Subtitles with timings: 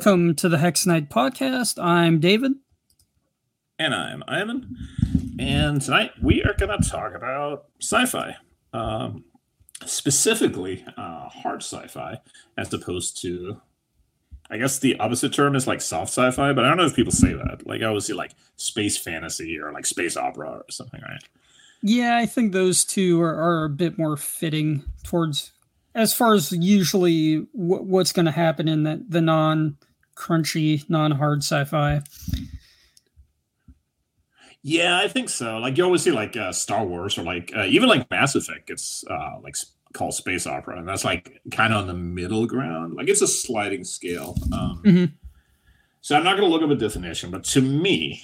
[0.00, 1.78] Welcome to the Hex Knight podcast.
[1.78, 2.52] I'm David.
[3.78, 4.74] And I'm Ivan.
[5.38, 8.36] And tonight we are going to talk about sci fi,
[8.72, 9.24] um,
[9.84, 12.16] specifically uh, hard sci fi,
[12.56, 13.60] as opposed to,
[14.48, 16.96] I guess the opposite term is like soft sci fi, but I don't know if
[16.96, 17.66] people say that.
[17.66, 21.22] Like I always see like space fantasy or like space opera or something, right?
[21.82, 25.52] Yeah, I think those two are, are a bit more fitting towards
[25.94, 29.76] as far as usually what's going to happen in the, the non
[30.20, 32.02] crunchy, non hard sci fi.
[34.62, 35.56] Yeah, I think so.
[35.56, 38.66] Like you always see like uh, Star Wars or like uh, even like Mass Effect
[38.66, 39.56] gets uh, like
[39.94, 42.94] called space opera, and that's like kind of on the middle ground.
[42.94, 44.36] Like it's a sliding scale.
[44.52, 45.04] Um, mm-hmm.
[46.02, 48.22] So I'm not going to look up a definition, but to me,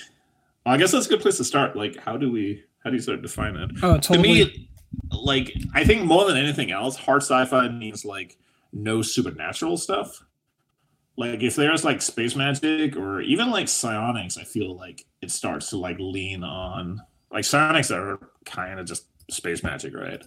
[0.65, 1.77] well, I guess that's a good place to start.
[1.77, 3.71] Like, how do we how do you sort of define it?
[3.83, 4.45] Oh, totally.
[4.45, 4.69] To me,
[5.11, 8.37] like I think more than anything else, hard sci-fi means like
[8.73, 10.23] no supernatural stuff.
[11.17, 15.71] Like if there's like space magic or even like psionics, I feel like it starts
[15.71, 17.01] to like lean on
[17.31, 20.23] like psionics are kind of just space magic, right?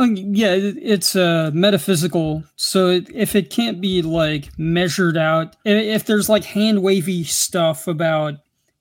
[0.00, 2.44] Yeah, it's uh, metaphysical.
[2.54, 8.34] So if it can't be like measured out, if there's like hand wavy stuff about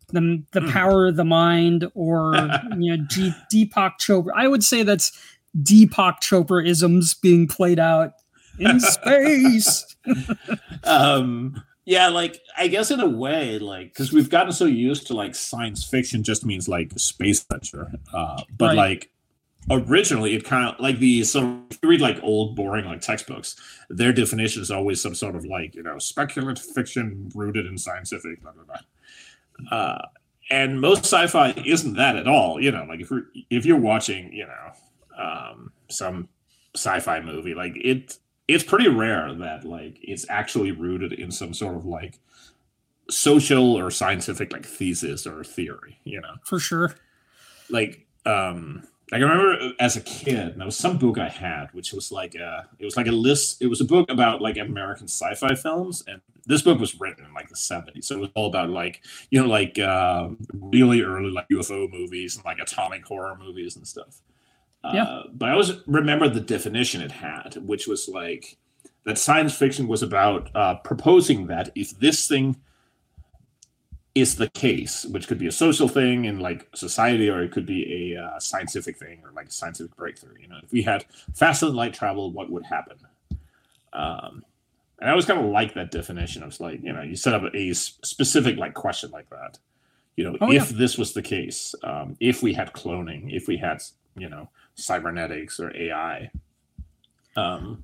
[0.10, 0.72] the the mm.
[0.72, 2.36] power of the mind or
[2.78, 4.30] you know G, Deepak Chopra.
[4.36, 5.12] I would say that's
[5.58, 8.14] Deepak Chopra isms being played out
[8.60, 9.96] in space.
[10.84, 15.14] um, yeah, like I guess in a way, like because we've gotten so used to
[15.14, 18.78] like science fiction just means like space adventure, uh, but right.
[18.78, 19.12] like
[19.70, 23.58] originally it kind of like the so if you read like old boring like textbooks
[23.90, 28.42] their definition is always some sort of like you know speculative fiction rooted in scientific
[28.42, 28.78] blah blah blah
[29.72, 30.02] uh,
[30.50, 32.62] and most sci-fi isn't that at all.
[32.62, 36.30] You know, like if you're if you're watching, you know, um, some
[36.76, 41.76] sci-fi movie, like it it's pretty rare that like it's actually rooted in some sort
[41.76, 42.20] of like
[43.10, 46.00] social or scientific like thesis or theory.
[46.04, 46.96] You know, for sure.
[47.70, 51.94] Like um like I remember as a kid, there was some book I had, which
[51.94, 53.62] was like a, it was like a list.
[53.62, 57.34] It was a book about like American sci-fi films, and this book was written in
[57.34, 58.04] like the '70s.
[58.04, 62.36] So it was all about like you know like uh, really early like UFO movies
[62.36, 64.22] and like atomic horror movies and stuff.
[64.84, 65.04] Uh, yeah.
[65.04, 68.58] Uh, but I always remember the definition it had, which was like
[69.04, 72.58] that science fiction was about uh, proposing that if this thing
[74.16, 77.66] is the case, which could be a social thing in like society, or it could
[77.66, 80.36] be a uh, scientific thing or like a scientific breakthrough.
[80.42, 81.06] You know, if we had
[81.36, 82.98] faster than light travel, what would happen?
[83.94, 84.44] Um,
[85.00, 86.42] and I always kind of like that definition.
[86.42, 89.60] of like, you know, you set up a specific like question like that.
[90.16, 90.78] You know, oh, if yeah.
[90.78, 93.84] this was the case, um, if we had cloning, if we had,
[94.16, 96.32] you know, cybernetics or AI.
[97.36, 97.84] Um,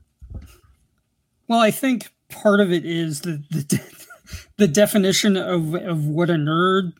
[1.47, 3.81] well, I think part of it is the, the
[4.57, 6.93] the definition of of what a nerd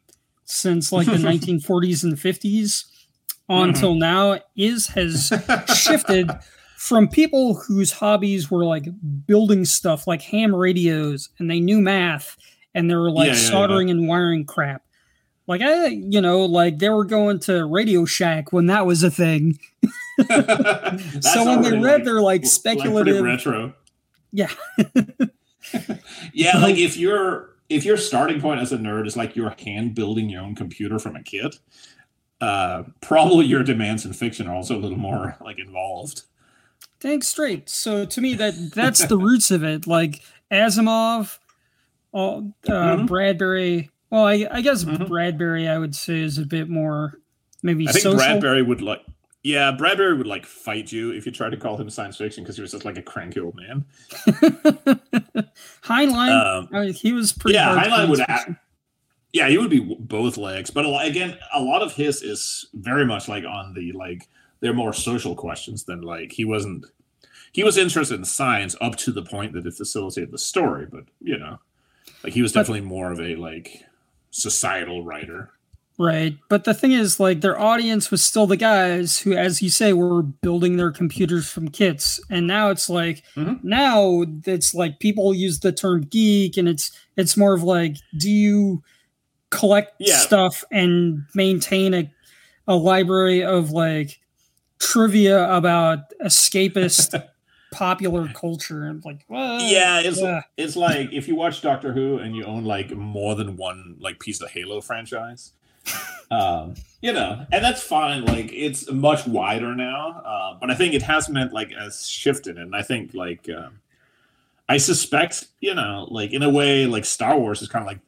[0.46, 2.86] since like the 1940s and 50s
[3.50, 4.00] until mm-hmm.
[4.00, 5.32] now is has
[5.76, 6.30] shifted
[6.78, 8.86] from people whose hobbies were like
[9.26, 12.38] building stuff like ham radios and they knew math
[12.74, 14.00] and they were like yeah, soldering yeah, yeah.
[14.00, 14.84] and wiring crap
[15.48, 19.12] like I, you know, like they were going to Radio Shack when that was a
[19.12, 19.60] thing.
[21.22, 23.74] so when they read like, their like speculative like retro,
[24.32, 24.52] yeah,
[26.34, 29.96] yeah, like if you're if your starting point as a nerd is like you're hand
[29.96, 31.58] building your own computer from a kit,
[32.40, 36.24] uh, probably your demands in fiction are also a little more like involved.
[37.00, 37.70] Thanks, straight.
[37.70, 39.88] So to me, that that's the roots of it.
[39.88, 40.22] Like
[40.52, 41.40] Asimov,
[42.14, 43.06] all, uh, mm-hmm.
[43.08, 43.90] Bradbury.
[44.14, 45.06] Well, I, I guess mm-hmm.
[45.06, 47.18] Bradbury, I would say, is a bit more
[47.64, 47.90] maybe.
[47.90, 48.20] I think social.
[48.20, 49.02] Bradbury would like
[49.42, 52.56] yeah, Bradbury would like fight you if you tried to call him science fiction because
[52.56, 53.86] he was just like a cranky old man.
[55.84, 57.56] Heinlein, um, I mean, he was pretty.
[57.56, 58.20] Yeah, Heinlein would.
[58.20, 58.52] Act,
[59.32, 63.28] yeah, he would be both legs, but again, a lot of his is very much
[63.28, 64.30] like on the like
[64.60, 66.86] they're more social questions than like he wasn't.
[67.52, 71.06] He was interested in science up to the point that it facilitated the story, but
[71.20, 71.58] you know,
[72.24, 73.84] like he was definitely more of a like
[74.34, 75.52] societal writer.
[76.00, 76.38] Right.
[76.50, 79.94] But the thing is, like, their audience was still the guys who, as you say,
[79.94, 82.20] were building their computers from kits.
[82.32, 83.68] And now it's like, mm-hmm.
[83.68, 88.30] now it's like people use the term geek, and it's it's more of like, do
[88.30, 88.84] you
[89.52, 90.18] collect yeah.
[90.18, 92.12] stuff and maintain a,
[92.68, 94.20] a library of like
[94.80, 97.24] trivia about escapist
[97.74, 100.22] popular culture and like yeah it's
[100.58, 104.20] it's like if you watch doctor who and you own like more than one like
[104.20, 105.54] piece of halo franchise
[106.32, 108.26] um, you know, and that's fine.
[108.26, 112.58] Like it's much wider now, uh, but I think it has meant like has shifted,
[112.58, 113.70] and I think like uh,
[114.70, 118.00] I suspect, you know, like in a way, like Star Wars is kind of like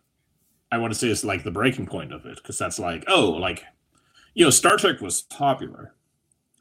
[0.72, 3.32] I want to say it's like the breaking point of it because that's like, oh,
[3.32, 3.64] like
[4.34, 5.94] you know, Star Trek was popular.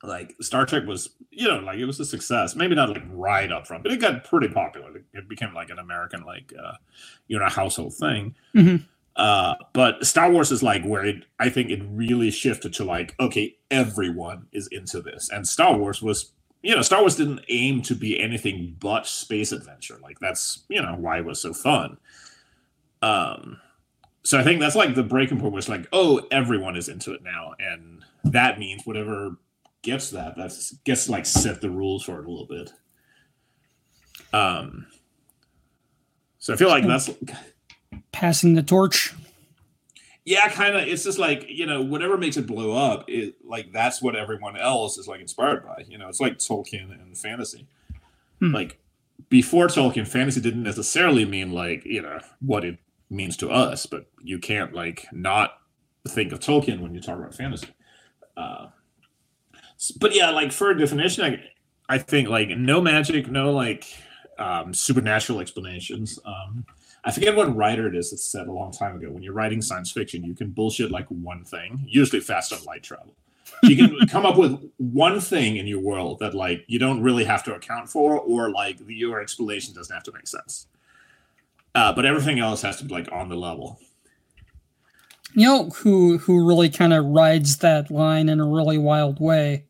[0.06, 2.54] Like Star Trek was, you know, like it was a success.
[2.54, 5.02] Maybe not like right up front, but it got pretty popular.
[5.12, 6.74] It became like an American, like uh,
[7.26, 8.34] you know, household thing.
[8.54, 8.84] Mhm.
[9.16, 13.14] Uh, but Star Wars is like where it, I think it really shifted to like,
[13.20, 17.80] okay, everyone is into this, and Star Wars was, you know, Star Wars didn't aim
[17.82, 19.98] to be anything but space adventure.
[20.02, 21.98] Like that's, you know, why it was so fun.
[23.02, 23.60] Um,
[24.24, 27.22] so I think that's like the breaking point was like, oh, everyone is into it
[27.22, 29.36] now, and that means whatever
[29.84, 32.72] gets that, that's gets to, like set the rules for it a little bit.
[34.32, 34.86] Um,
[36.38, 37.10] so I feel like that's
[38.12, 39.14] Passing the torch.
[40.24, 40.88] yeah, kind of.
[40.88, 44.56] It's just like you know, whatever makes it blow up, it like that's what everyone
[44.56, 45.84] else is like inspired by.
[45.88, 47.66] You know, it's like Tolkien and fantasy.
[48.40, 48.52] Hmm.
[48.52, 48.80] Like
[49.28, 52.78] before Tolkien, fantasy didn't necessarily mean like you know what it
[53.10, 55.58] means to us, but you can't like not
[56.08, 57.68] think of Tolkien when you talk about fantasy.
[58.36, 58.66] Uh,
[59.98, 63.86] but yeah, like for a definition, I, I think like no magic, no like
[64.38, 66.18] um, supernatural explanations.
[66.24, 66.64] Um,
[67.04, 69.10] I forget what writer it is that said a long time ago.
[69.10, 73.14] When you're writing science fiction, you can bullshit like one thing, usually faster light travel.
[73.62, 77.24] You can come up with one thing in your world that like you don't really
[77.24, 80.66] have to account for, or like your explanation doesn't have to make sense.
[81.74, 83.78] Uh, but everything else has to be like on the level.
[85.36, 89.64] You know who who really kind of rides that line in a really wild way?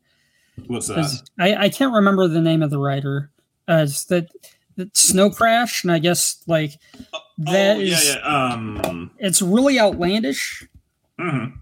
[0.67, 1.21] What's that?
[1.39, 3.31] I, I can't remember the name of the writer.
[3.67, 4.29] Uh, it's that,
[4.77, 6.73] that Snow Crash, and I guess like
[7.39, 8.53] that oh, is yeah, yeah.
[8.53, 10.67] Um, it's really outlandish,
[11.19, 11.53] mhm.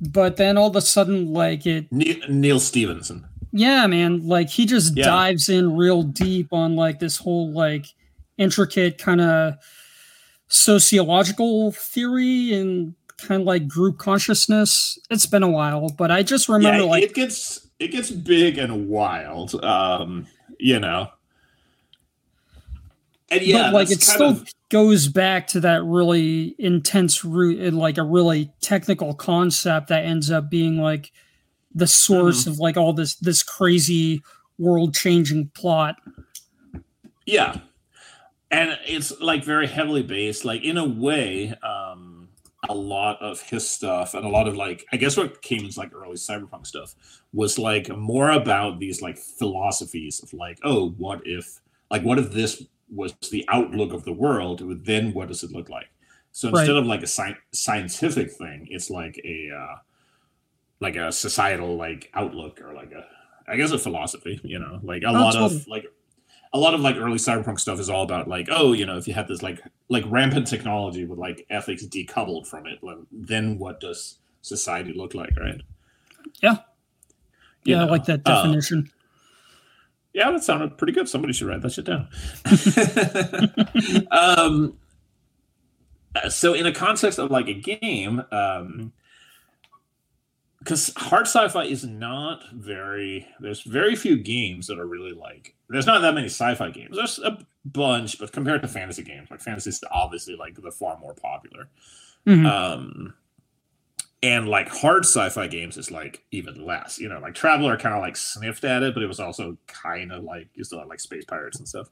[0.00, 3.26] but then all of a sudden, like it, Neal, Neal Stephenson.
[3.52, 5.06] yeah, man, like he just Yeah.
[5.06, 7.86] dives in real deep on like this whole like
[8.36, 9.54] intricate kind of
[10.48, 14.98] sociological theory and kind of like group consciousness.
[15.10, 18.58] It's been a while, but I just remember yeah, like it gets it gets big
[18.58, 19.62] and wild.
[19.64, 20.26] Um,
[20.58, 21.08] you know.
[23.30, 27.76] And yeah, but like it still of- goes back to that really intense root and
[27.76, 31.12] like a really technical concept that ends up being like
[31.74, 32.50] the source Mm-hmm.
[32.52, 34.22] of like all this this crazy
[34.58, 35.96] world changing plot
[37.26, 37.58] Yeah.
[38.50, 41.75] And it's like very heavily based, like in a way, um,
[42.68, 45.76] a lot of his stuff and a lot of like I guess what came as
[45.78, 46.94] like early cyberpunk stuff
[47.32, 51.60] was like more about these like philosophies of like, oh, what if
[51.90, 55.68] like what if this was the outlook of the world, then what does it look
[55.68, 55.88] like?
[56.32, 56.70] So Right.
[56.70, 59.76] instead of like a sci- scientific thing, it's like a uh
[60.80, 63.06] like a societal like outlook or like a
[63.48, 65.62] I guess a philosophy, you know, like a Oh, lot totally.
[65.62, 65.86] of like
[66.52, 69.06] a lot of like early cyberpunk stuff is all about like oh you know if
[69.06, 73.58] you have this like like rampant technology with like ethics decoupled from it like, then
[73.58, 75.60] what does society look like right?
[76.42, 76.58] Yeah.
[77.64, 78.90] You yeah i like that uh, definition.
[80.12, 81.08] Yeah that sounded pretty good.
[81.08, 82.08] Somebody should write that shit down.
[84.10, 84.78] Um
[86.14, 88.92] uh, so in a context of like a game um
[90.66, 95.86] because hard sci-fi is not very there's very few games that are really like there's
[95.86, 96.96] not that many sci-fi games.
[96.96, 100.98] There's a bunch but compared to fantasy games like fantasy is obviously like the far
[100.98, 101.68] more popular.
[102.26, 102.46] Mhm.
[102.50, 103.14] um
[104.24, 108.00] and like hard sci-fi games is like even less you know like Traveller kind of
[108.00, 110.98] like sniffed at it but it was also kind of like you still had like
[111.00, 111.88] space pirates and stuff.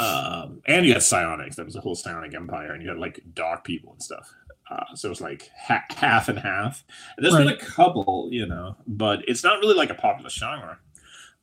[0.00, 3.20] Um and you had psionics there was a whole psionic empire and you had like
[3.34, 4.34] dark people and stuff
[4.70, 6.84] uh, so it was like ha- half and half.
[7.16, 10.78] And there's been a couple you know but it's not really like a popular genre.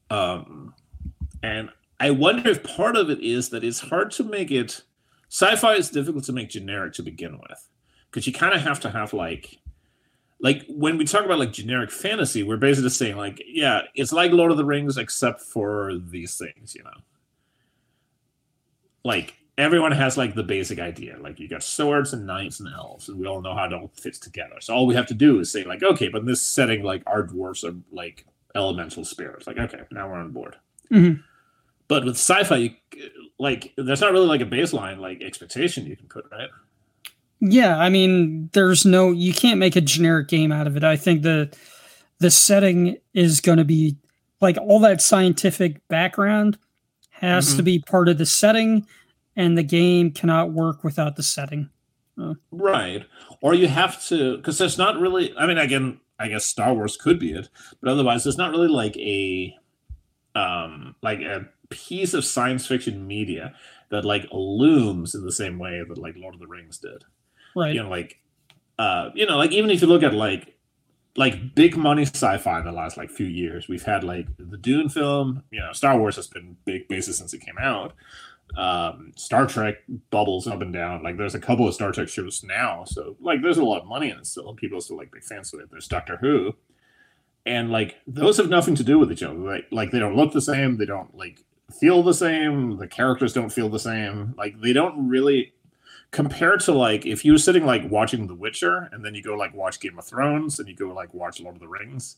[0.10, 0.74] Um
[1.44, 4.82] and i wonder if part of it is that it's hard to make it
[5.30, 7.70] sci-fi is difficult to make generic to begin with
[8.10, 9.58] because you kind of have to have like
[10.40, 14.12] like when we talk about like generic fantasy we're basically just saying like yeah it's
[14.12, 16.92] like lord of the rings except for these things you know?
[19.04, 21.18] Like everyone has like the basic idea.
[21.20, 23.92] Like you got swords and knights and elves and we all know how it all
[23.96, 24.56] fits together.
[24.60, 27.04] So all we have to do is say like okay but in this setting like
[27.06, 28.26] our dwarfs are like
[28.56, 29.48] elemental spirits.
[29.48, 30.58] Like okay now we're on board.
[30.92, 31.24] Mhm.
[31.88, 32.72] but with sci-fi you,
[33.40, 36.50] like there's not really like a baseline like expectation you can put right?
[37.44, 40.84] Yeah, I mean, there's no you can't make a generic game out of it.
[40.84, 41.50] I think the
[42.20, 43.96] the setting is going to be
[44.42, 46.58] like all that scientific background
[47.10, 48.86] has to be part of the setting
[49.36, 51.70] and the game cannot work without the setting.
[52.52, 53.06] Right.
[53.42, 56.98] Or you have to because there's not really I mean again, I guess Star Wars
[56.98, 57.50] could be it,
[57.82, 59.56] but otherwise there's not really like a
[60.36, 63.56] um like a piece of science fiction media
[63.90, 67.04] that like looms in the same way that like Lord of the Rings did.
[67.56, 67.74] Right.
[67.74, 68.18] You know, like
[68.78, 70.56] uh, you know, like even if you look at like
[71.18, 74.90] like big money sci-fi in the last like few years, we've had like the Dune
[74.90, 75.44] film.
[75.52, 77.94] You know, Star Wars has been big basis since it came out.
[78.58, 79.76] Um, Star Trek
[80.10, 81.04] bubbles up and down.
[81.04, 83.88] Like there's a couple of Star Trek shows now, so like there's a lot of
[83.88, 85.70] money in it still, and people still like big fans of it.
[85.72, 86.56] There's Doctor Who,
[87.46, 89.36] and like those have nothing to do with each other.
[89.36, 90.78] Like, like they don't look the same.
[90.78, 91.44] They don't like
[91.80, 92.78] feel the same.
[92.78, 94.34] The characters don't feel the same.
[94.38, 95.54] Like they don't really
[96.12, 99.36] compared to like if you were sitting like watching The Witcher and then you go
[99.36, 102.18] like watch Game of Thrones and you go like watch Lord of the Rings.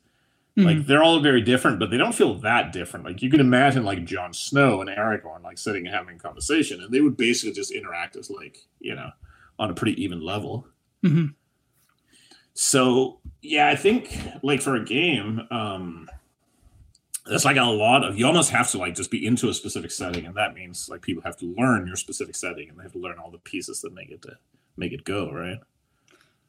[0.57, 0.67] Mm-hmm.
[0.67, 3.05] Like they're all very different, but they don't feel that different.
[3.05, 6.81] Like you can imagine like Jon Snow and Aragorn like sitting and having a conversation,
[6.81, 9.09] and they would basically just interact as like you know
[9.57, 10.67] on a pretty even level.
[11.03, 11.27] Mm-hmm.
[12.53, 16.07] So yeah, I think like for a game, um,
[17.25, 19.91] that's like a lot of you almost have to like just be into a specific
[19.91, 22.91] setting and that means like people have to learn your specific setting and they have
[22.91, 24.37] to learn all the pieces that make it to
[24.75, 25.59] make it go right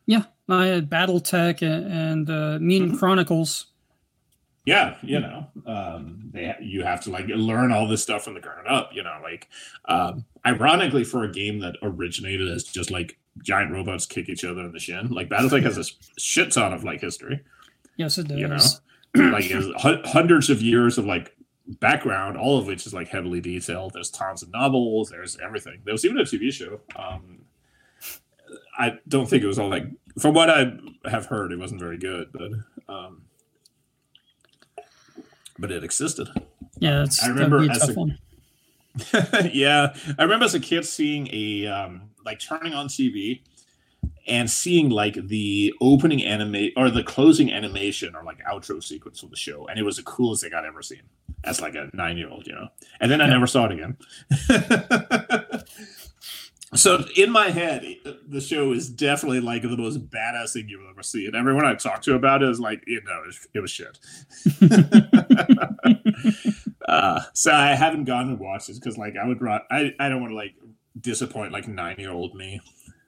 [0.06, 2.98] yeah i had battletech and, and uh, mean mm-hmm.
[2.98, 3.66] chronicles
[4.64, 8.40] yeah you know um they you have to like learn all this stuff from the
[8.40, 9.48] ground up you know like
[9.86, 14.62] um ironically for a game that originated as just like giant robots kick each other
[14.62, 15.84] in the shin like battletech has a
[16.18, 17.42] shit ton of like history
[17.96, 18.58] yes it does you know
[19.30, 19.50] like
[20.06, 21.34] hundreds of years of like
[21.66, 23.92] background, all of which is like heavily detailed.
[23.92, 25.10] There's tons of novels.
[25.10, 25.80] There's everything.
[25.84, 26.80] There was even a TV show.
[26.96, 27.40] Um,
[28.78, 29.84] I don't think it was all like
[30.18, 30.72] from what I
[31.06, 32.50] have heard, it wasn't very good, but
[32.92, 33.22] um,
[35.58, 36.28] but it existed.
[36.78, 42.40] Yeah, I remember as a, yeah, I remember as a kid seeing a um, like
[42.40, 43.42] turning on TV
[44.26, 49.30] and seeing like the opening anime or the closing animation or like outro sequence of
[49.30, 51.02] the show, and it was the coolest thing I'd ever seen
[51.44, 52.68] as like a nine year old, you know.
[53.00, 53.96] And then I never saw it again.
[56.74, 57.84] so in my head,
[58.26, 61.74] the show is definitely like the most badass thing you'll ever see, and everyone I
[61.74, 63.98] talk to about it is like, you know, it was, it was shit.
[66.88, 69.38] uh, so I haven't gone and watched it because like I would,
[69.70, 70.54] I I don't want to like
[71.00, 72.60] disappoint like nine year old me.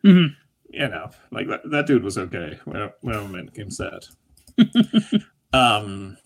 [0.05, 0.35] Mm-hmm
[0.71, 4.07] you know, like that, that dude was okay when, when it came set.
[5.53, 6.17] um,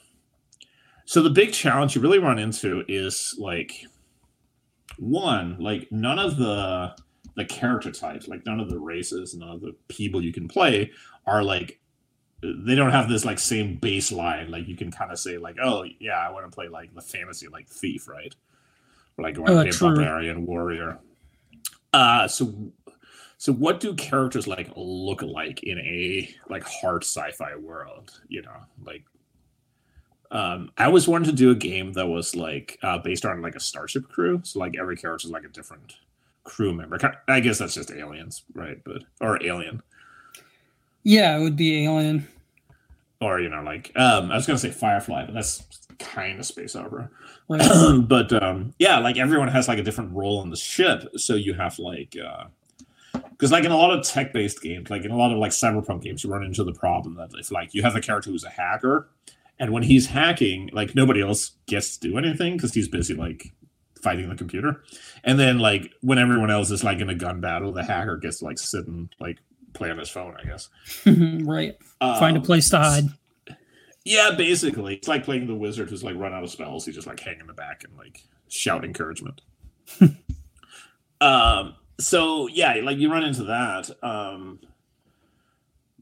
[1.05, 3.85] so the big challenge you really run into is like
[4.99, 6.95] one, like none of the
[7.37, 10.91] the character types, like none of the races, none of the people you can play
[11.27, 11.81] are like
[12.43, 14.49] they don't have this like same baseline.
[14.49, 17.03] Like you can kind of say like, oh yeah, I want to play like the
[17.03, 18.35] fantasy like thief, right?
[19.19, 19.89] Or, like I want to uh, play true.
[19.89, 20.99] barbarian warrior.
[21.93, 22.73] Uh, so
[23.37, 28.21] so what do characters like look like in a like hard sci-fi world?
[28.29, 29.05] You know, like
[30.31, 33.57] um, I always wanted to do a game that was like uh, based on like
[33.57, 34.41] a starship crew.
[34.45, 35.95] So like every character is like a different
[36.51, 36.99] crew member.
[37.29, 38.79] I guess that's just aliens, right?
[38.85, 39.83] But or alien.
[41.05, 42.27] Yeah, it would be alien.
[43.21, 45.65] Or you know, like um, I was gonna say Firefly, but that's
[45.99, 47.09] kind of space opera.
[47.49, 48.03] Right.
[48.09, 51.55] but um, yeah, like everyone has like a different role on the ship, so you
[51.55, 52.45] have like uh,
[53.31, 56.03] because like in a lot of tech-based games, like in a lot of like cyberpunk
[56.03, 58.51] games, you run into the problem that if like you have a character who's a
[58.51, 59.09] hacker,
[59.59, 63.53] and when he's hacking, like nobody else gets to do anything because he's busy like
[64.03, 64.83] fighting the computer,
[65.25, 68.39] and then like when everyone else is like in a gun battle, the hacker gets
[68.39, 69.39] to like sit and like
[69.73, 70.69] play on his phone, I guess.
[71.07, 71.77] right.
[72.01, 73.05] Um, Find a place to hide.
[74.05, 76.87] Yeah, basically, it's like playing the wizard who's like run out of spells.
[76.87, 79.43] He just like hang in the back and like shout encouragement.
[81.21, 83.91] um so yeah, like you run into that.
[84.03, 84.61] Um,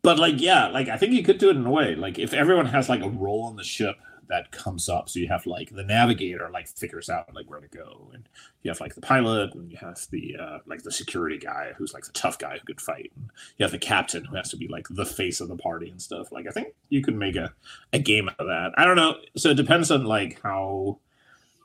[0.02, 1.94] but like yeah, like I think you could do it in a way.
[1.94, 3.96] Like if everyone has like a role on the ship
[4.28, 7.68] that comes up, so you have like the navigator like figures out like where to
[7.68, 8.28] go, and
[8.62, 11.94] you have like the pilot, and you have the uh, like the security guy who's
[11.94, 13.12] like the tough guy who could fight.
[13.16, 15.90] And you have the captain who has to be like the face of the party
[15.90, 16.32] and stuff.
[16.32, 17.52] Like I think you could make a
[17.92, 18.72] a game out of that.
[18.76, 19.16] I don't know.
[19.36, 20.98] So it depends on like how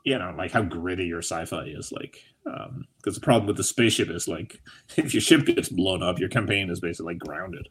[0.04, 3.64] you know like how gritty your sci-fi is like because um, the problem with the
[3.64, 4.60] spaceship is like
[4.96, 7.68] if your ship gets blown up, your campaign is basically like grounded.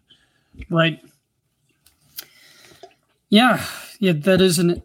[0.69, 0.99] Right.
[3.33, 3.65] Yeah,
[3.97, 4.83] yeah, that is an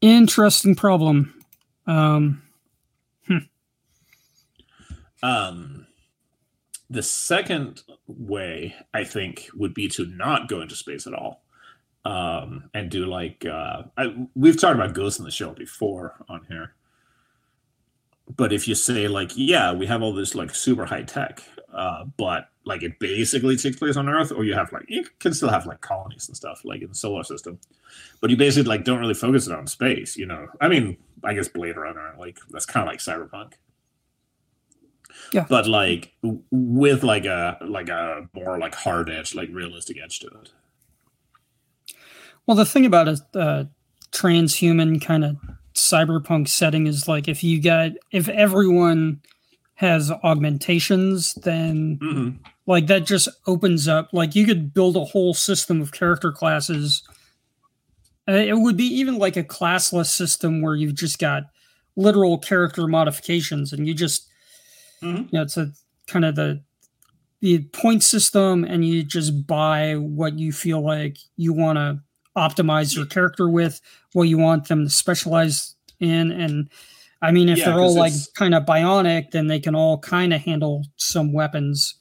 [0.00, 1.34] interesting problem.
[1.86, 2.42] Um,
[3.26, 3.36] hmm.
[5.22, 5.86] um,
[6.88, 11.44] the second way I think would be to not go into space at all,
[12.06, 16.46] um, and do like uh, I, we've talked about Ghost in the Shell before on
[16.48, 16.72] here
[18.38, 21.42] but if you say like yeah we have all this like super high tech
[21.74, 25.34] uh, but like it basically takes place on Earth, or you have like you can
[25.34, 27.58] still have like colonies and stuff like in the solar system,
[28.20, 30.16] but you basically like don't really focus it on space.
[30.16, 33.54] You know, I mean, I guess Blade Runner, like that's kind of like cyberpunk.
[35.32, 35.46] Yeah.
[35.48, 36.12] But like
[36.50, 40.52] with like a like a more like hard edge, like realistic edge to it.
[42.46, 43.68] Well, the thing about a,
[44.12, 45.36] transhuman kind of
[45.74, 49.20] cyberpunk setting is like if you got if everyone
[49.74, 52.44] has augmentations, then Mm-hmm.
[52.66, 57.02] Like that just opens up like you could build a whole system of character classes.
[58.26, 61.44] It would be even like a classless system where you've just got
[61.96, 64.26] literal character modifications, and you just
[65.02, 65.24] Mhm.
[65.24, 65.72] you know it's a
[66.06, 66.62] kind of the
[67.40, 72.00] the point system, and you just buy what you feel like you want to
[72.36, 73.80] optimize your character with,
[74.14, 76.70] what you want them to specialize in, and
[77.20, 80.32] I mean, if Yeah, they're all like kind of bionic, then they can all kind
[80.32, 81.94] of handle some weapons.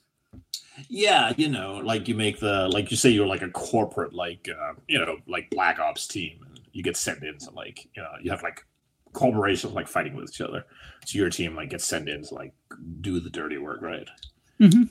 [0.89, 4.49] Yeah, you know, like you make the like you say you're like a corporate like
[4.49, 8.01] uh, you know like black ops team, and you get sent in to like you
[8.01, 8.65] know you have like
[9.13, 10.65] corporations like fighting with each other.
[11.05, 12.53] So your team like gets sent in to like
[13.01, 14.07] do the dirty work, right?
[14.59, 14.83] Mm-hmm.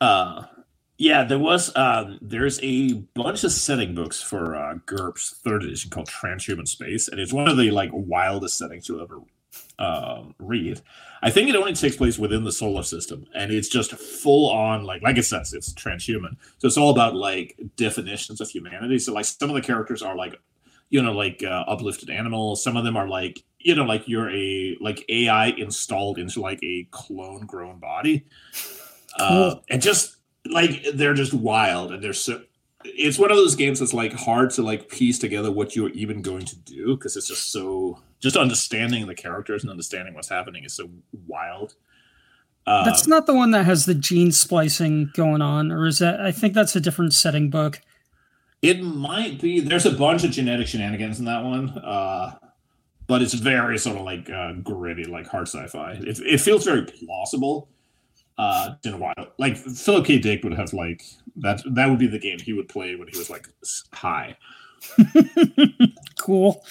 [0.00, 0.44] Uh,
[0.96, 5.90] yeah, there was um, there's a bunch of setting books for uh, GURPS third edition
[5.90, 9.20] called Transhuman Space, and it's one of the like wildest settings you'll ever
[9.78, 10.80] um, read.
[11.22, 14.84] I think it only takes place within the solar system, and it's just full on
[14.84, 16.36] like like it says it's transhuman.
[16.58, 18.98] So it's all about like definitions of humanity.
[18.98, 20.38] So like some of the characters are like
[20.90, 22.62] you know like uh, uplifted animals.
[22.62, 26.62] Some of them are like you know like you're a like AI installed into like
[26.62, 28.26] a clone grown body,
[29.18, 29.64] uh, Cool.
[29.70, 30.16] and just
[30.50, 32.42] like they're just wild and they're so.
[32.84, 36.22] It's one of those games that's like hard to like piece together what you're even
[36.22, 40.64] going to do because it's just so just understanding the characters and understanding what's happening
[40.64, 40.90] is so
[41.26, 41.74] wild.
[42.66, 46.20] Um, That's not the one that has the gene splicing going on, or is that?
[46.20, 47.80] I think that's a different setting book.
[48.62, 49.60] It might be.
[49.60, 52.38] There's a bunch of genetic shenanigans in that one, uh,
[53.06, 55.92] but it's very sort of like uh, gritty, like hard sci-fi.
[56.00, 57.68] It, it feels very plausible.
[58.36, 60.18] Uh, in a while, like Philip K.
[60.18, 61.04] Dick would have like
[61.36, 61.62] that.
[61.66, 63.48] That would be the game he would play when he was like
[63.92, 64.36] high.
[66.18, 66.64] Cool.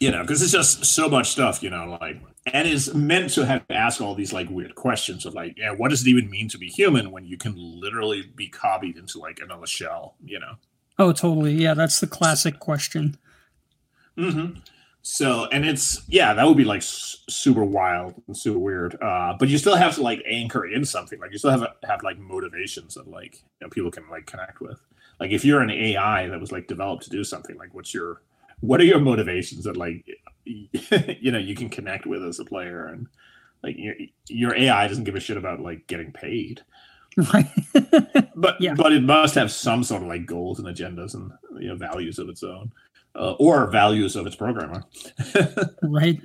[0.00, 3.44] you know, because it's just so much stuff, you know, like, and is meant to
[3.44, 6.30] have to ask all these like weird questions of like, yeah, what does it even
[6.30, 10.38] mean to be human when you can literally be copied into like another shell, you
[10.38, 10.54] know?
[10.98, 11.54] Oh, totally.
[11.54, 13.16] Yeah, that's the classic question.
[14.16, 14.58] Mm-hmm.
[15.06, 18.96] So, and it's yeah, that would be like super wild and super weird.
[19.02, 21.20] Uh, but you still have to like anchor in something.
[21.20, 24.60] Like you still have have like motivations that like you know, people can like connect
[24.62, 24.80] with.
[25.20, 28.22] Like if you're an AI that was like developed to do something, like what's your
[28.60, 30.06] what are your motivations that like
[30.44, 33.06] you know you can connect with as a player and
[33.62, 33.94] like your
[34.28, 36.62] your AI doesn't give a shit about like getting paid.
[37.16, 37.50] Right.
[38.34, 38.74] But Yeah.
[38.74, 42.18] but it must have some sort of like goals and agendas and you know values
[42.18, 42.72] of its own.
[43.16, 44.82] Uh, or values of its programmer.
[45.82, 46.20] right.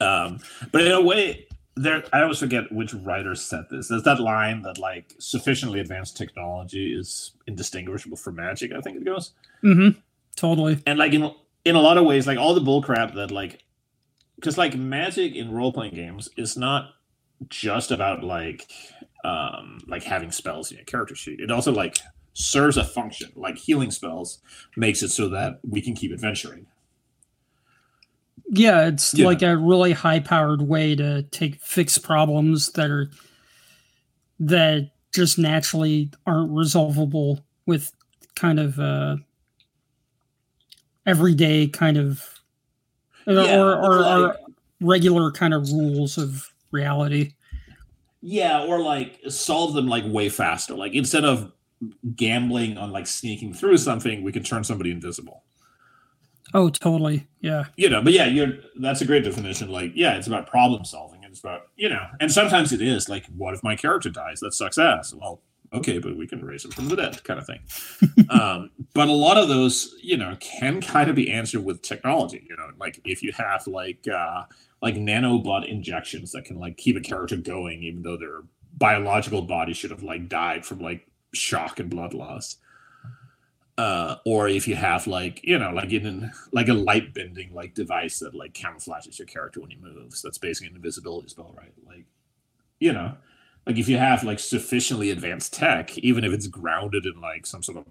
[0.00, 0.38] Um,
[0.72, 3.88] but in a way, there I always forget which writer said this.
[3.88, 8.72] There's that line that like sufficiently advanced technology is indistinguishable from magic.
[8.72, 9.98] I think it goes, Mm-hmm.
[10.36, 10.82] Totally.
[10.86, 11.30] and like in
[11.64, 13.64] in a lot of ways, like all the bullcrap that like,
[14.36, 16.90] because like magic in role playing games is not
[17.48, 18.70] just about like
[19.24, 21.40] um like having spells in your character sheet.
[21.40, 21.98] It also like
[22.34, 23.30] serves a function.
[23.34, 24.40] Like healing spells
[24.76, 26.66] makes it so that we can keep adventuring.
[28.50, 29.26] Yeah, it's Yeah.
[29.26, 33.10] like a really high-powered way to take fix problems that are
[34.40, 37.92] that just naturally aren't resolvable with
[38.34, 39.16] kind of uh
[41.06, 42.40] everyday kind of
[43.26, 44.36] Yeah, or, or, like- or
[44.80, 47.32] regular kind of rules of reality.
[48.20, 50.74] Yeah, or like solve them like way faster.
[50.74, 51.52] Like instead of
[52.14, 55.44] gambling on like sneaking through something, we can turn somebody invisible.
[56.52, 57.26] Oh, totally.
[57.40, 57.64] Yeah.
[57.76, 59.70] You know, but yeah, you're that's a great definition.
[59.70, 61.24] Like, yeah, it's about problem solving.
[61.24, 64.38] It's about, you know, and sometimes it is like, what if my character dies?
[64.40, 65.12] That sucks ass.
[65.12, 65.42] Well,
[65.72, 67.60] okay, but we can raise him from the dead, kind of thing.
[68.30, 72.46] um, but a lot of those, you know, can kind of be answered with technology.
[72.48, 74.44] You know, like if you have like uh
[74.80, 78.42] like nanobot injections that can like keep a character going even though their
[78.76, 82.56] biological body should have like died from like shock and blood loss.
[83.76, 87.52] Uh or if you have like you know like in an, like a light bending
[87.52, 90.22] like device that like camouflages your character when he moves.
[90.22, 91.72] That's basically an invisibility spell right?
[91.84, 92.04] Like
[92.78, 93.16] you know
[93.66, 97.62] like if you have like sufficiently advanced tech even if it's grounded in like some
[97.62, 97.86] sort of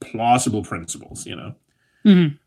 [0.00, 1.54] plausible principles you know?
[2.04, 2.38] Mhm.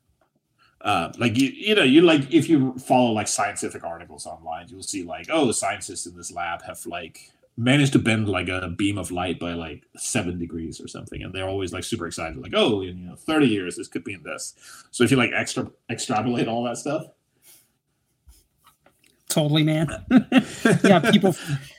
[0.82, 4.82] uh, like you, you know, you like if you follow like scientific articles online, you'll
[4.82, 8.98] see like, oh, scientists in this lab have like managed to bend like a beam
[8.98, 12.54] of light by like seven degrees or something, and they're always like super excited, like,
[12.56, 14.56] oh, you know, thirty years this could be in this.
[14.92, 17.08] So if you like extra extrapolate all that stuff,
[19.30, 19.88] totally, man.
[20.84, 21.36] yeah, people,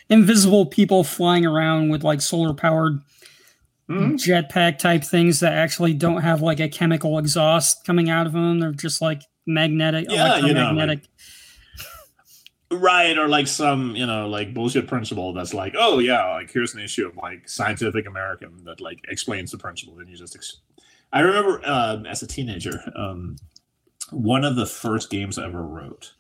[0.08, 3.00] invisible people flying around with like solar powered
[3.88, 4.14] mm-hmm.
[4.14, 8.61] jetpack type things that actually don't have like a chemical exhaust coming out of them.
[8.61, 10.48] They're just like magnetic, yeah, electromagnetic.
[10.48, 11.08] You know, like,
[12.72, 16.74] right or like some you know like bullshit principle that's like oh yeah like here's
[16.74, 20.61] an issue of like scientific american that like explains the principle and you just ex-
[21.12, 23.37] i remember um, as a teenager um,
[24.11, 26.12] one of the first games i ever wrote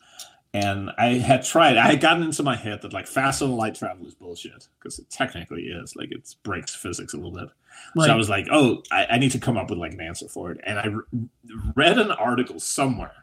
[0.54, 3.74] and i had tried i had gotten into my head that like faster than light
[3.74, 7.48] travel is bullshit because it technically is like it breaks physics a little bit
[7.96, 8.06] right.
[8.06, 10.28] so i was like oh I, I, need to come up with like an answer
[10.28, 11.28] for it and I re-
[11.74, 13.21] read an article somewhere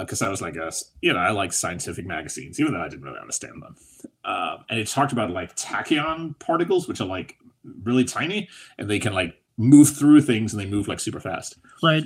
[0.00, 2.88] because uh, I was like, a, you know, I like scientific magazines, even though I
[2.88, 3.76] didn't really understand them.
[4.24, 7.36] Uh, and it talked about like tachyon particles, which are like
[7.82, 11.56] really tiny, and they can like move through things, and they move like super fast.
[11.82, 12.04] Right.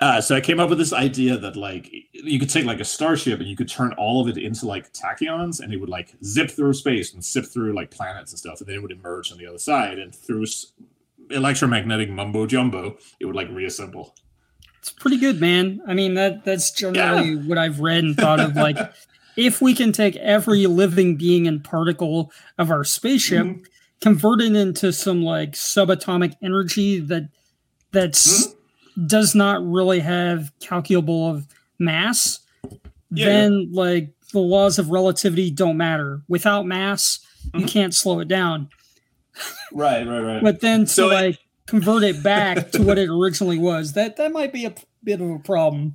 [0.00, 2.86] Uh, so I came up with this idea that like you could take like a
[2.86, 6.14] starship and you could turn all of it into like tachyons, and it would like
[6.24, 9.30] zip through space and zip through like planets and stuff, and then it would emerge
[9.30, 10.46] on the other side, and through
[11.30, 14.14] electromagnetic mumbo jumbo, it would like reassemble.
[14.80, 15.80] It's pretty good, man.
[15.86, 17.42] I mean that that's generally yeah.
[17.42, 18.56] what I've read and thought of.
[18.56, 18.78] Like,
[19.36, 23.62] if we can take every living being and particle of our spaceship, mm-hmm.
[24.00, 27.28] convert it into some like subatomic energy that
[27.92, 29.06] that's mm-hmm.
[29.06, 31.46] does not really have calculable of
[31.78, 32.40] mass,
[33.10, 33.26] yeah.
[33.26, 36.22] then like the laws of relativity don't matter.
[36.26, 37.60] Without mass, mm-hmm.
[37.60, 38.70] you can't slow it down.
[39.72, 40.42] Right, right, right.
[40.42, 43.94] But then to so like it- convert it back to what it originally was.
[43.94, 45.94] That that might be a bit of a problem.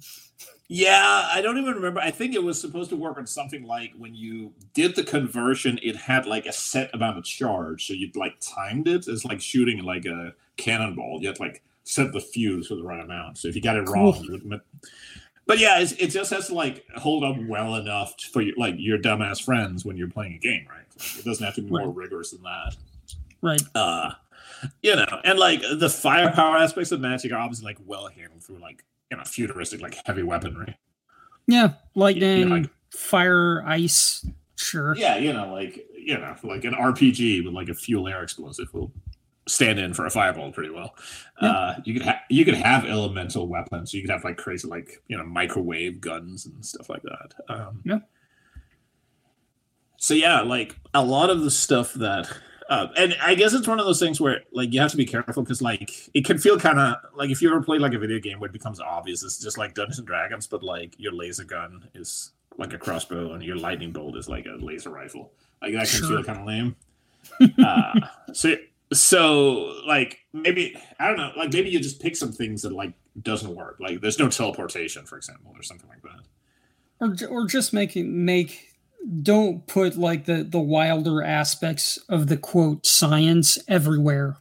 [0.68, 2.00] Yeah, I don't even remember.
[2.00, 5.80] I think it was supposed to work on something like when you did the conversion,
[5.84, 7.86] it had like a set amount of charge.
[7.86, 11.20] So you'd like timed it as like shooting like a cannonball.
[11.22, 13.38] You had like set the fuse for the right amount.
[13.38, 14.14] So if you got it cool.
[14.14, 14.62] wrong,
[15.46, 18.98] but yeah, it just has to like hold up well enough for your like your
[18.98, 20.86] dumbass friends when you're playing a game, right?
[20.98, 21.86] Like, it doesn't have to be right.
[21.86, 22.76] more rigorous than that.
[23.44, 23.62] Right.
[23.76, 24.14] Uh
[24.82, 28.60] you know, and like the firepower aspects of magic are obviously like well handled through
[28.60, 30.78] like you know futuristic like heavy weaponry.
[31.48, 34.26] Yeah, lightning, you know, like, fire, ice,
[34.56, 34.96] sure.
[34.98, 38.74] Yeah, you know, like you know, like an RPG with like a fuel air explosive
[38.74, 38.92] will
[39.48, 40.96] stand in for a fireball pretty well.
[41.42, 41.50] Yeah.
[41.50, 43.94] Uh, you could have you could have elemental weapons.
[43.94, 47.34] You could have like crazy like you know microwave guns and stuff like that.
[47.50, 48.00] Um, yeah.
[49.98, 52.32] So yeah, like a lot of the stuff that
[52.70, 55.06] uh, and I guess it's one of those things where like you have to be
[55.06, 58.00] careful because like it can feel kind of like if you ever play like a
[58.00, 61.14] video game where it becomes obvious it's just like Dungeons and Dragons, but like your
[61.14, 65.32] laser gun is like a crossbow and your lightning bolt is like a laser rifle.
[65.62, 66.10] Like that can sure.
[66.10, 66.76] feel kind of lame.
[67.66, 68.00] uh,
[68.34, 68.56] so
[68.94, 72.94] so like maybe I don't know, like maybe you just pick some things that like
[73.22, 73.78] doesn't work.
[73.80, 76.26] Like there's no teleportation, for example, or something like that.
[77.00, 78.75] Or or just making make
[79.22, 84.38] don't put like the the wilder aspects of the quote science everywhere.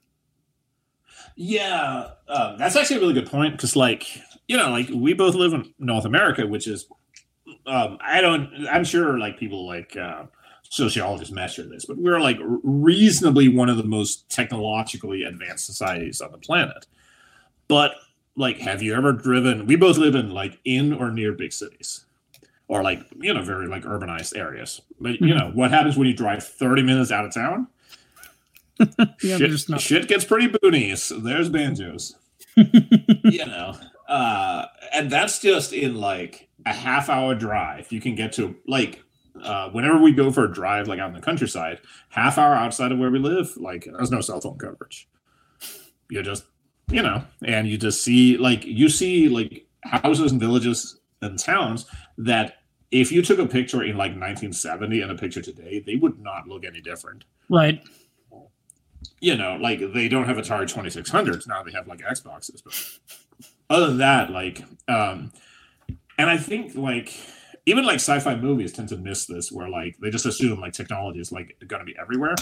[1.36, 4.06] Yeah, uh, that's actually a really good point because, like,
[4.46, 6.86] you know, like we both live in North America, which is,
[7.66, 10.26] um, I don't, I'm sure like people like uh,
[10.62, 16.30] sociologists measure this, but we're like reasonably one of the most technologically advanced societies on
[16.30, 16.86] the planet.
[17.66, 17.96] But
[18.36, 19.66] like, have you ever driven?
[19.66, 22.03] We both live in like in or near big cities
[22.68, 24.80] or like you know very like urbanized areas.
[25.00, 25.38] But you mm-hmm.
[25.38, 27.68] know what happens when you drive 30 minutes out of town?
[29.22, 29.80] yeah, shit, not...
[29.80, 31.22] shit gets pretty boonies.
[31.22, 32.16] There's banjos.
[32.56, 33.74] you know,
[34.08, 37.90] uh, and that's just in like a half hour drive.
[37.92, 39.02] You can get to like
[39.42, 42.92] uh, whenever we go for a drive, like out in the countryside, half hour outside
[42.92, 45.08] of where we live, like there's no cell phone coverage.
[46.10, 46.44] You just,
[46.90, 51.86] you know, and you just see like you see like houses and villages and towns
[52.18, 52.58] that
[52.90, 56.46] if you took a picture in like 1970 and a picture today, they would not
[56.46, 57.24] look any different.
[57.48, 57.82] Right.
[59.20, 62.62] You know, like they don't have Atari 2600s now; they have like Xboxes.
[62.62, 65.32] But other than that, like, um,
[66.18, 67.18] and I think like
[67.66, 71.20] even like sci-fi movies tend to miss this, where like they just assume like technology
[71.20, 72.34] is like going to be everywhere,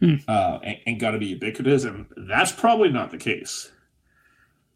[0.00, 0.16] hmm.
[0.28, 3.70] uh, and, and got to be ubiquitous, and that's probably not the case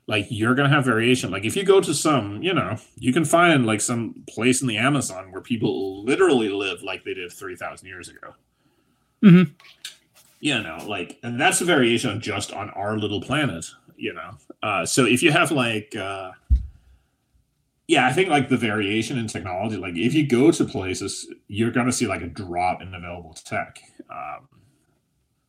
[0.08, 1.30] like you're gonna have variation.
[1.30, 4.66] Like if you go to some, you know, you can find like some place in
[4.66, 8.34] the Amazon where people literally live like they did three thousand years ago.
[9.22, 9.52] Mm-hmm.
[10.40, 13.66] You know, like, and that's a variation just on our little planet.
[13.96, 14.30] You know,
[14.62, 16.30] uh, so if you have like, uh,
[17.86, 21.72] yeah, I think like the variation in technology, like if you go to places, you're
[21.72, 24.48] going to see like a drop in available tech, um,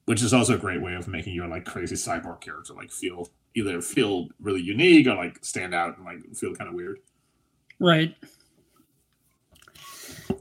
[0.06, 3.30] which is also a great way of making your like crazy cyborg character like feel
[3.56, 7.00] either feel really unique or like stand out and like feel kind of weird.
[7.80, 8.16] Right.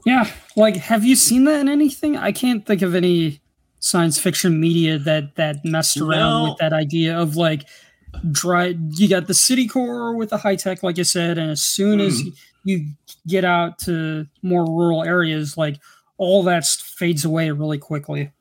[0.05, 2.15] Yeah, like have you seen that in anything?
[2.15, 3.41] I can't think of any
[3.79, 6.49] science fiction media that that messed around no.
[6.49, 7.65] with that idea of like
[8.31, 11.61] dry you got the city core with the high tech like you said and as
[11.61, 12.07] soon mm.
[12.07, 12.29] as hmm.
[12.65, 12.85] you
[13.27, 15.77] get out to more rural areas like
[16.17, 18.31] all that fades away really quickly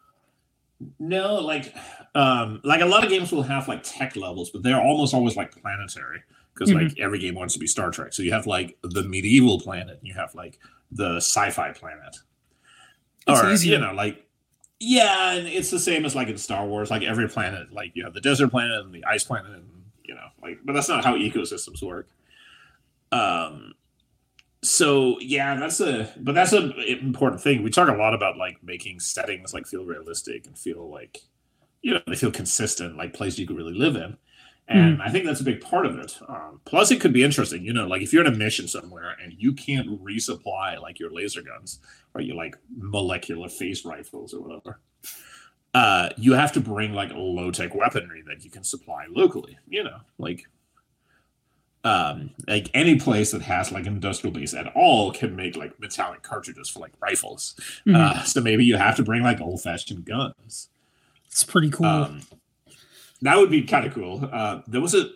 [0.99, 1.75] no like
[2.15, 5.37] um like a lot of games will have like tech levels but they're almost always
[5.37, 6.23] like planetary
[6.55, 6.87] because mm-hmm.
[6.87, 9.99] like every game wants to be star trek so you have like the medieval planet
[10.03, 10.59] you have like
[10.91, 12.17] the sci-fi planet
[13.27, 13.75] it's or easier.
[13.75, 14.25] you know like
[14.81, 16.91] yeah, and it's the same as like in Star Wars.
[16.91, 19.69] Like every planet, like you have the desert planet and the ice planet, and
[20.05, 22.09] you know, like, but that's not how ecosystems work.
[23.11, 23.75] Um,
[24.63, 27.63] so yeah, that's a but that's an important thing.
[27.63, 31.23] We talk a lot about like making settings like feel realistic and feel like
[31.83, 34.17] you know they feel consistent, like places you could really live in.
[34.71, 35.01] And mm.
[35.01, 36.19] I think that's a big part of it.
[36.29, 39.17] Um, plus, it could be interesting, you know, like if you're in a mission somewhere
[39.23, 41.81] and you can't resupply like your laser guns
[42.15, 44.81] or your like molecular phase rifles or whatever,
[45.73, 49.59] uh, you have to bring like low tech weaponry that you can supply locally.
[49.67, 50.47] You know, like
[51.85, 55.79] um, like any place that has like an industrial base at all can make like
[55.81, 57.55] metallic cartridges for like rifles.
[57.87, 57.97] Mm.
[57.97, 60.69] Uh, so maybe you have to bring like old fashioned guns.
[61.31, 61.87] It's pretty cool.
[61.87, 62.23] Um,
[63.23, 64.29] that would be kind of cool.
[64.33, 65.11] Uh, there was a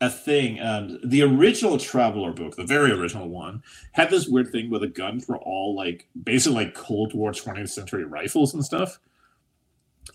[0.00, 0.60] a thing.
[0.60, 4.88] Um, the original Traveller book, the very original one, had this weird thing where the
[4.88, 8.98] guns were all like basically like Cold War 20th century rifles and stuff.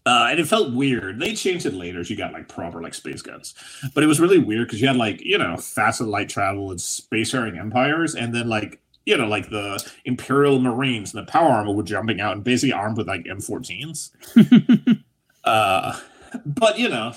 [0.05, 1.19] Uh, and it felt weird.
[1.19, 2.03] They changed it later.
[2.03, 3.53] So you got like proper like space guns,
[3.93, 6.79] but it was really weird because you had like you know fast light travel and
[6.79, 11.73] spacefaring empires, and then like you know like the Imperial Marines and the power armor
[11.73, 14.11] were jumping out and basically armed with like M14s.
[15.43, 15.99] uh,
[16.45, 17.13] but you know,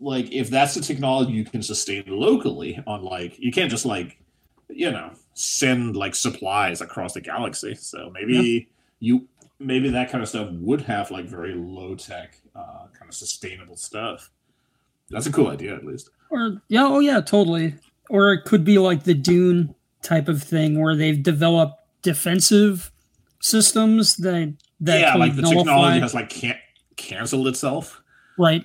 [0.00, 4.18] like if that's the technology you can sustain locally on like you can't just like
[4.68, 7.74] you know send like supplies across the galaxy.
[7.74, 8.60] So maybe yeah.
[9.00, 13.14] you maybe that kind of stuff would have like very low tech uh, kind of
[13.14, 14.30] sustainable stuff.
[15.10, 16.10] That's a cool idea at least.
[16.30, 17.74] Or yeah, oh yeah, totally.
[18.08, 22.90] Or it could be like the Dune type of thing where they've developed defensive
[23.40, 25.58] systems that that yeah, like the nullify.
[25.58, 26.58] technology has like can't
[26.96, 28.02] canceled itself.
[28.38, 28.64] Right.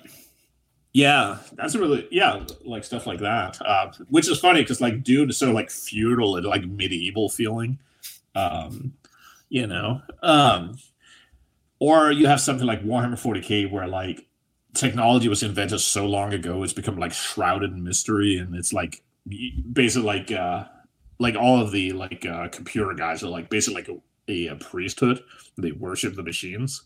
[0.92, 3.60] Yeah, that's really yeah, like stuff like that.
[3.60, 7.78] Uh, which is funny because like Dune is so like feudal and like medieval feeling.
[8.34, 8.94] Um,
[9.48, 10.00] you know.
[10.22, 10.78] Um
[11.78, 14.26] or you have something like Warhammer 40k where like
[14.72, 19.02] technology was invented so long ago it's become like shrouded in mystery and it's like
[19.72, 20.64] basically like uh
[21.18, 25.22] like all of the like uh computer guys are like basically like a, a priesthood
[25.56, 26.82] they worship the machines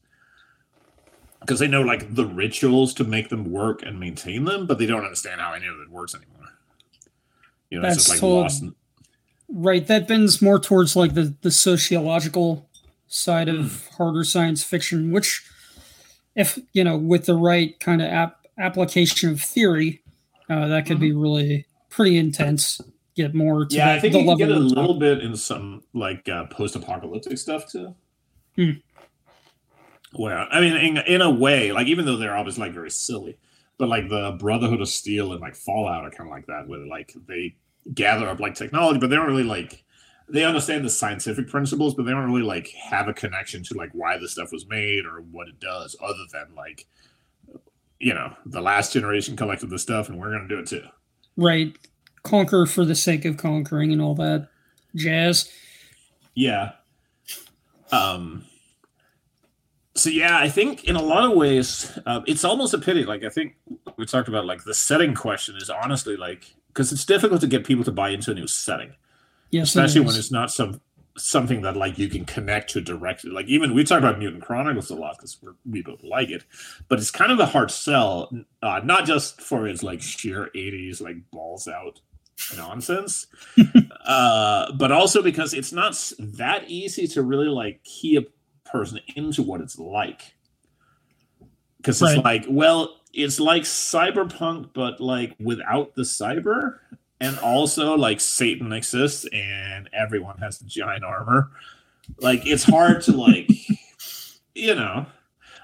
[1.40, 4.86] because they know like the rituals to make them work and maintain them, but they
[4.86, 6.48] don't understand how any of it works anymore.
[7.70, 8.64] You know, That's it's just like lost.
[9.48, 12.68] Right, that bends more towards like the the sociological
[13.08, 13.96] side of mm.
[13.96, 15.44] harder science fiction, which,
[16.36, 20.02] if you know, with the right kind of app application of theory,
[20.48, 21.06] uh, that could mm-hmm.
[21.06, 22.80] be really pretty intense.
[23.20, 23.66] Get more.
[23.68, 27.37] yeah, the, I think you can get a little bit in some like uh, post-apocalyptic
[27.37, 27.94] stuff too.
[28.56, 28.70] Hmm.
[30.14, 33.37] Well, I mean, in, in a way, like even though they're obviously like very silly,
[33.76, 36.80] but like the Brotherhood of Steel and like Fallout are kind of like that, where
[36.80, 37.56] like they
[37.92, 39.85] gather up like technology, but they don't really like
[40.30, 43.90] they understand the scientific principles, but they don't really like have a connection to like
[43.92, 46.87] why the stuff was made or what it does, other than like
[47.98, 50.87] you know the last generation collected the stuff and we're gonna do it too.
[51.37, 51.76] Right,
[52.22, 54.48] conquer for the sake of conquering and all that
[54.94, 55.50] jazz.
[56.35, 56.72] Yeah.
[57.92, 58.44] Um
[59.94, 63.04] so yeah, I think in a lot of ways, uh, it's almost a pity.
[63.04, 63.56] Like I think
[63.96, 67.64] we talked about, like the setting question is honestly like because it's difficult to get
[67.64, 68.94] people to buy into a new setting,
[69.50, 70.80] yes, especially it when it's not some
[71.18, 73.30] something that like you can connect to directly.
[73.30, 76.44] Like even we talk about Mutant Chronicles a lot because we both like it,
[76.88, 78.30] but it's kind of a hard sell,
[78.62, 82.00] uh, not just for its like sheer '80s like balls out
[82.57, 83.26] nonsense,
[84.07, 88.22] uh, but also because it's not that easy to really like key a
[88.68, 90.35] person into what it's like.
[91.76, 92.24] Because it's right.
[92.24, 96.79] like, well, it's like cyberpunk, but like without the cyber,
[97.20, 101.50] and also like Satan exists and everyone has giant armor.
[102.18, 103.50] Like it's hard to like,
[104.55, 105.07] you know.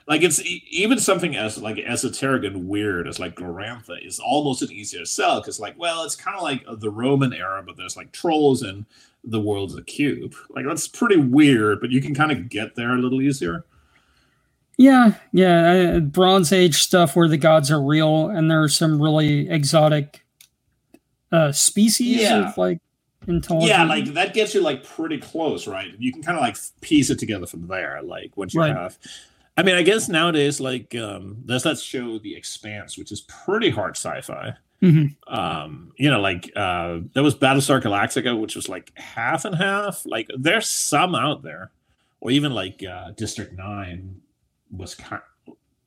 [0.08, 0.40] Like it's
[0.70, 5.40] even something as like esoteric and weird as like Glorantha is almost an easier sell
[5.40, 8.84] because like well it's kind of like the Roman era but there's like trolls and
[9.24, 12.92] the world's a cube like that's pretty weird but you can kind of get there
[12.92, 13.64] a little easier.
[14.78, 19.00] Yeah, yeah, uh, Bronze Age stuff where the gods are real and there are some
[19.00, 20.22] really exotic
[21.32, 22.50] uh species Yeah.
[22.50, 22.78] of like
[23.26, 23.70] intelligent.
[23.70, 25.92] Yeah, like that gets you like pretty close, right?
[25.98, 28.76] You can kind of like piece it together from there, like what you Right.
[28.76, 28.98] have.
[29.56, 33.70] I mean, I guess nowadays, like um, there's that show, The Expanse, which is pretty
[33.70, 34.54] hard sci-fi.
[34.82, 35.16] Mhm.
[35.26, 40.04] Um, you know, like uh, there was Battlestar Galactica, which was like half and half.
[40.04, 41.70] Like there's some out there,
[42.20, 44.20] or even like uh, District Nine
[44.70, 45.22] was kind,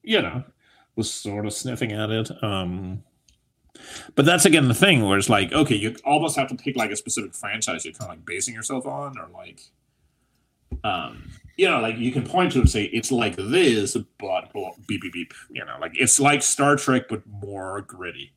[0.01, 0.43] you know,
[0.95, 2.31] was sort of sniffing at it.
[2.43, 3.03] Um,
[4.15, 6.89] but that's again the thing where it's like, okay, you almost have to pick like
[6.89, 9.61] a specific franchise you're kind of like basing yourself on, or like,
[10.83, 14.53] um, you know, like you can point to and say it's like this, but
[14.87, 15.33] beep beep beep.
[15.51, 18.31] You know, like it's like Star Trek but more gritty.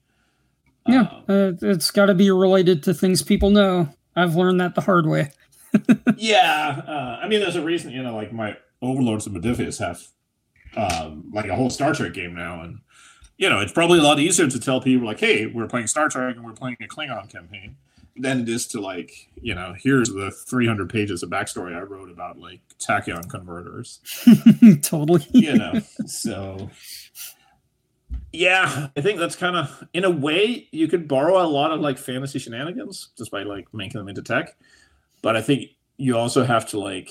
[0.88, 3.90] Yeah, Um, uh, it's got to be related to things people know.
[4.16, 5.30] I've learned that the hard way.
[6.16, 6.82] yeah.
[6.84, 7.92] Uh, I mean, there's a reason.
[7.92, 10.02] You know, like my overlords of Modiphius have
[10.76, 12.80] um, like a whole Star Trek game now, and
[13.36, 16.08] you know, it's probably a lot easier to tell people like, "Hey, we're playing Star
[16.08, 17.76] Trek and we're playing a Klingon campaign,"
[18.16, 22.10] than it is to like, you know, here's the 300 pages of backstory I wrote
[22.10, 24.00] about like tachyon converters.
[24.82, 25.26] totally.
[25.32, 26.70] You know, so
[28.32, 31.80] yeah, I think that's kind of in a way you could borrow a lot of
[31.80, 34.56] like fantasy shenanigans just by like making them into tech,
[35.22, 37.10] but I think you also have to like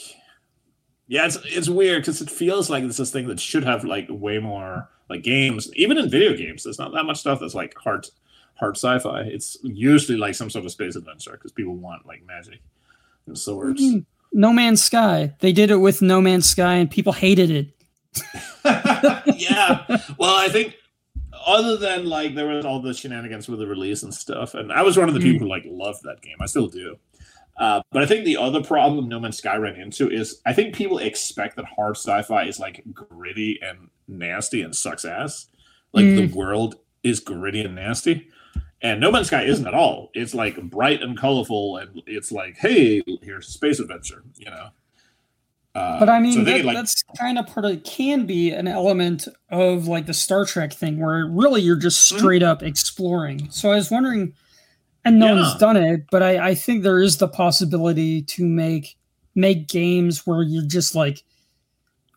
[1.07, 4.07] yeah, it's it's weird because it feels like it's this thing that should have like
[4.09, 5.69] way more like games.
[5.75, 8.07] Even in video games, there's not that much stuff that's like hard
[8.61, 9.21] hard sci-fi.
[9.23, 12.61] It's usually like some sort of space adventure because people want like magic
[13.27, 13.81] and swords.
[13.81, 15.33] Mm, No Man's Sky.
[15.39, 17.67] They did it with No Man's Sky, and people hated it.
[19.35, 19.85] yeah.
[20.17, 20.75] Well, I think
[21.45, 24.83] other than like there was all the shenanigans with the release and stuff, and I
[24.83, 25.23] was one of the Mm.
[25.23, 26.37] people who like loved that game.
[26.39, 26.97] I still do.
[27.57, 30.73] Uh, but I think the other problem No Man's Sky ran into is I think
[30.75, 35.47] people expect that hard sci-fi is like gritty and nasty and sucks ass.
[35.93, 38.29] Like the world is gritty and nasty.
[38.83, 40.09] And No Man's Sky isn't at all.
[40.13, 44.69] It's like bright and colorful, and it's like, hey, here's space adventure, you know.
[45.75, 48.49] Uh, But I mean, so that, like, that's kind of part of it can be
[48.51, 52.17] an element of like the Star Trek thing, where really you're just Mhm.
[52.17, 53.49] straight up exploring.
[53.51, 54.33] So I was wondering,
[55.05, 55.41] and no Yeah.
[55.41, 58.97] one's done it, but I, I think there is the possibility to make
[59.33, 61.23] make games where you just like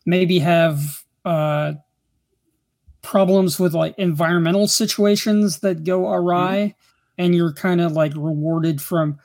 [0.04, 1.74] maybe have uh
[3.04, 7.22] problems with like environmental situations that go awry Mm-hmm.
[7.22, 9.18] and you're kind of like rewarded from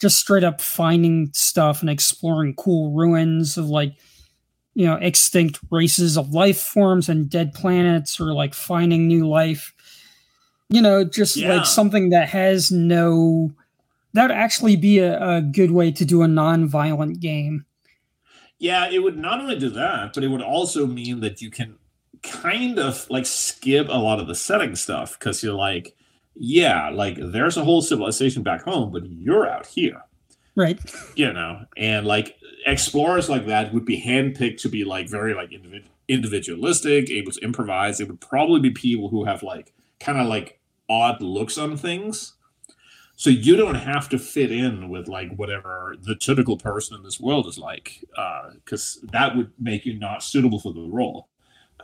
[0.00, 3.94] just straight up finding stuff and exploring cool ruins of like
[4.74, 9.72] you know extinct races of life forms and dead planets or like finding new life
[10.68, 11.56] you know just Yeah.
[11.56, 13.50] like something that has no
[14.12, 17.64] that would actually be a, a good way to do a non-violent game
[18.58, 21.76] Yeah, it would not only do that, but it would also mean that you can
[22.24, 25.96] kind of like skip a lot of the setting stuff because you're like,
[26.34, 30.02] yeah, like there's a whole civilization back home, but you're out here,
[30.56, 30.78] right
[31.14, 35.50] you know, and like explorers like that would be handpicked to be like very like
[35.50, 38.00] individ- individualistic, able to improvise.
[38.00, 42.34] It would probably be people who have like kind of like odd looks on things.
[43.16, 47.20] So you don't have to fit in with like whatever the typical person in this
[47.20, 51.28] world is like, uh, because that would make you not suitable for the role.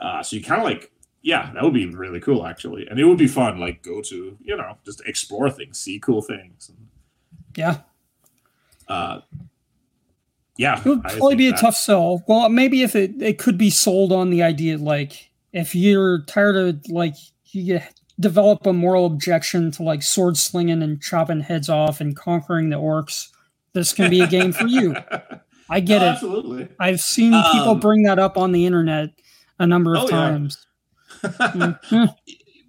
[0.01, 0.91] Uh, so you kind of like,
[1.23, 3.61] yeah, that would be really cool actually, and it would be fun.
[3.61, 6.71] Like go to you know just explore things, see cool things.
[6.71, 6.87] And,
[7.57, 7.79] yeah
[8.89, 9.21] uh,
[10.57, 13.57] yeah, it would probably be a that- tough sell well maybe if it it could
[13.59, 17.15] be sold on the idea like if you're tired of like
[17.53, 22.15] you get, develop a moral objection to like sword slinging and chopping heads off and
[22.17, 23.29] conquering the orcs
[23.73, 24.95] this can be a game for you
[25.71, 26.69] i get No, it Absolutely.
[26.79, 29.11] I've seen people Um, bring that up on the internet
[29.61, 30.11] a number of Oh, yeah.
[30.11, 30.67] times.
[31.23, 32.15] Mhm.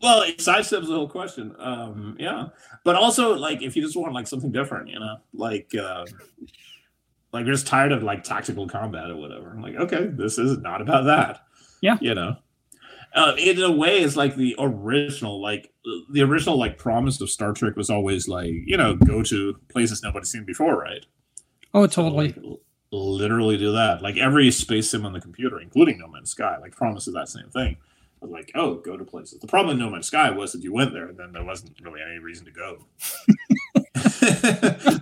[0.01, 1.55] well, it sidesteps the whole question.
[1.59, 2.47] Um, yeah,
[2.83, 6.05] but also like if you just want like something different, you know, like uh,
[7.31, 9.49] like you're just tired of like tactical combat or whatever.
[9.51, 11.41] I'm like, okay, this is not about that.
[11.81, 11.97] Yeah.
[12.01, 12.35] you know.
[13.13, 15.71] Uh, in a way, it's like the original, like
[16.13, 20.01] the original, like promise of Star Trek was always like, you know, go to places
[20.01, 21.05] nobody's seen before, right?
[21.73, 22.27] Oh, So, totally.
[22.27, 22.59] like, l-
[22.91, 24.01] literally do that.
[24.01, 27.49] Like every space sim on the computer, including No Man's Sky, like promises that same
[27.49, 27.77] thing.
[28.23, 29.39] Like, oh, go to places.
[29.39, 31.73] The problem with No Man's Sky was that you went there and then there wasn't
[31.81, 32.85] really any reason to go.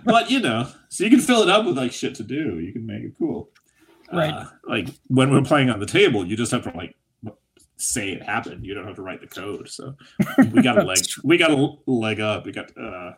[0.04, 2.58] but you know, so you can fill it up with like shit to do.
[2.58, 3.50] You can make it cool.
[4.12, 4.32] Right.
[4.32, 6.96] Uh, like when we're playing on the table, you just have to like
[7.76, 8.64] say it happened.
[8.64, 9.68] You don't have to write the code.
[9.68, 9.96] So
[10.52, 10.98] we got a leg.
[11.22, 12.46] we got a leg up.
[12.46, 13.12] We got uh,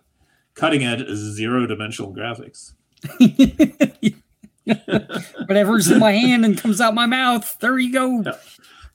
[0.54, 2.72] cutting edge zero dimensional graphics.
[5.46, 8.24] Whatever's in my hand and comes out my mouth, there you go.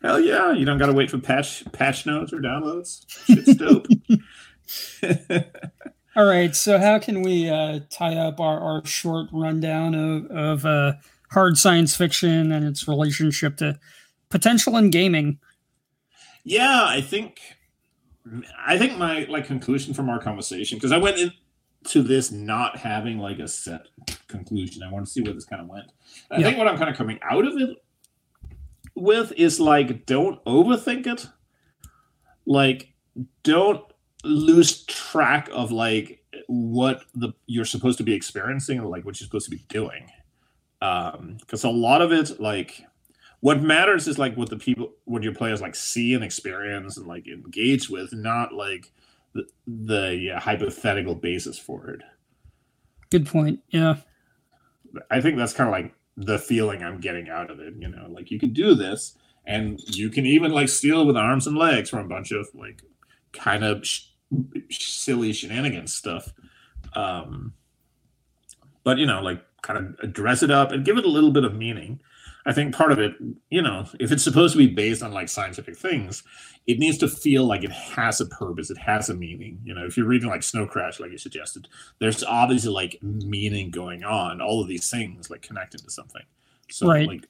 [0.02, 0.52] Hell yeah!
[0.52, 3.06] You don't got to wait for patch patch notes or downloads.
[3.26, 3.88] Shit's dope.
[6.16, 10.66] All right, so how can we uh, tie up our, our short rundown of, of
[10.66, 10.94] uh,
[11.32, 13.80] hard science fiction and its relationship to
[14.30, 15.40] potential in gaming?
[16.44, 17.40] Yeah, I think
[18.66, 21.34] I think my like conclusion from our conversation because I went
[21.88, 23.88] into this not having like a set
[24.28, 24.84] conclusion.
[24.84, 25.92] I want to see where this kind of went.
[26.30, 26.48] I yeah.
[26.48, 27.78] think what I'm kind of coming out of it
[28.96, 31.28] with is like don't overthink it.
[32.46, 32.94] Like
[33.44, 33.84] don't
[34.24, 39.46] lose track of like what the you're supposed to be experiencing like what you're supposed
[39.46, 40.10] to be doing
[40.82, 42.84] um because a lot of it like
[43.40, 47.08] what matters is like what the people what your players like see and experience and
[47.08, 48.92] like engage with not like
[49.34, 52.02] the, the hypothetical basis for it.
[53.10, 53.98] Good point yeah.
[55.12, 58.08] I think that's kind of like the feeling i'm getting out of it you know
[58.10, 59.16] like you can do this
[59.48, 62.84] and you can even like steal with arms and legs from a bunch of like
[63.32, 64.08] kind of sh-
[64.70, 66.34] silly shenanigans stuff.
[66.94, 67.54] Um
[68.84, 71.46] but you know like kind of dress it up and give it a little bit
[71.46, 72.00] of meaning
[72.48, 73.14] I think part of it,
[73.50, 76.24] you know, if it's supposed to be based on like scientific things,
[76.66, 79.60] it needs to feel like it has a purpose, it has a meaning.
[79.66, 81.68] You know, if you're reading like Snow Crash, like you suggested,
[82.00, 86.24] there's obviously like meaning going on, all of these things like connected to something.
[86.72, 87.06] So right.
[87.06, 87.28] like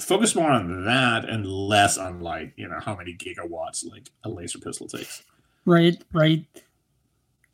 [0.00, 4.30] focus more on that and less on like, you know, how many gigawatts like a
[4.30, 5.22] laser pistol takes.
[5.66, 6.46] Right, right.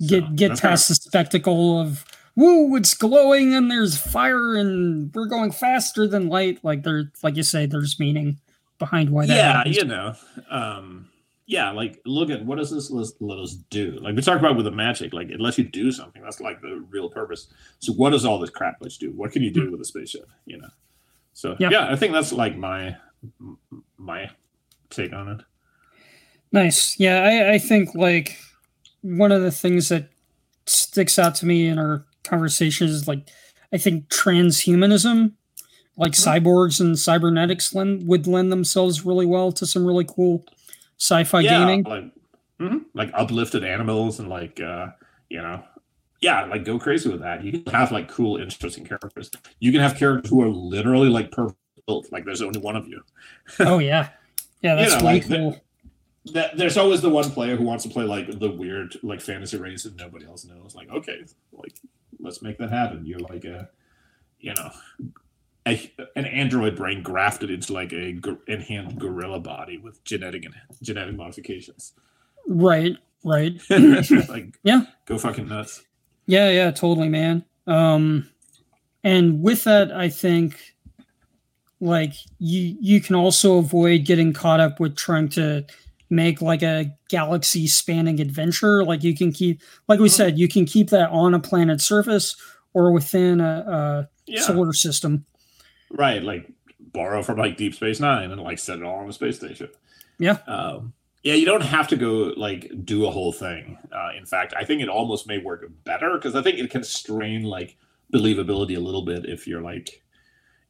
[0.06, 2.04] Get so, get past kind of, the spectacle of
[2.40, 6.58] woo, it's glowing and there's fire and we're going faster than light.
[6.64, 8.38] Like there, like you say, there's meaning
[8.78, 9.36] behind why that.
[9.36, 9.76] Yeah, happens.
[9.76, 10.14] you know,
[10.50, 11.08] um,
[11.46, 13.98] yeah, like look at what does this let, let us do?
[14.00, 16.22] Like we talked about with the magic, like it lets you do something.
[16.22, 17.48] That's like the real purpose.
[17.78, 19.16] So what does all this crap let you do?
[19.16, 20.28] What can you do with a spaceship?
[20.46, 20.68] You know.
[21.34, 22.96] So yeah, yeah I think that's like my
[23.98, 24.30] my
[24.88, 25.40] take on it.
[26.52, 26.98] Nice.
[26.98, 28.38] Yeah, I, I think like
[29.02, 30.08] one of the things that
[30.66, 33.28] sticks out to me in our conversations like
[33.72, 35.32] I think transhumanism,
[35.96, 36.46] like mm-hmm.
[36.46, 40.44] cyborgs and cybernetics, lend, would lend themselves really well to some really cool
[40.98, 41.84] sci-fi yeah, gaming.
[41.84, 42.04] Like,
[42.60, 42.78] mm-hmm.
[42.94, 44.88] like uplifted animals and like uh,
[45.28, 45.62] you know,
[46.20, 47.44] yeah, like go crazy with that.
[47.44, 49.30] You can have like cool, interesting characters.
[49.58, 51.56] You can have characters who are literally like perfect.
[52.12, 53.02] Like there's only one of you.
[53.60, 54.10] oh yeah,
[54.62, 55.60] yeah, that's you know, way like, cool.
[56.26, 59.56] That there's always the one player who wants to play like the weird like fantasy
[59.56, 60.74] race that nobody else knows.
[60.74, 61.78] Like okay, like
[62.18, 63.06] let's make that happen.
[63.06, 63.68] You're like a,
[64.38, 64.70] you know,
[65.66, 71.16] a, an android brain grafted into like a enhanced gorilla body with genetic and genetic
[71.16, 71.92] modifications.
[72.46, 73.60] Right, right.
[73.70, 75.82] like, yeah, go fucking nuts.
[76.26, 77.44] Yeah, yeah, totally, man.
[77.66, 78.28] Um,
[79.02, 80.74] and with that, I think
[81.80, 85.64] like you you can also avoid getting caught up with trying to
[86.10, 88.84] make like a galaxy spanning adventure.
[88.84, 90.14] Like you can keep, like we mm-hmm.
[90.14, 92.36] said, you can keep that on a planet surface
[92.74, 94.42] or within a, a yeah.
[94.42, 95.24] solar system.
[95.90, 96.22] Right.
[96.22, 96.50] Like
[96.92, 99.68] borrow from like Deep Space Nine and like set it all on a space station.
[100.18, 100.38] Yeah.
[100.46, 100.92] Um,
[101.22, 103.78] yeah, you don't have to go like do a whole thing.
[103.92, 106.82] Uh, in fact, I think it almost may work better because I think it can
[106.82, 107.76] strain like
[108.12, 110.02] believability a little bit if you're like,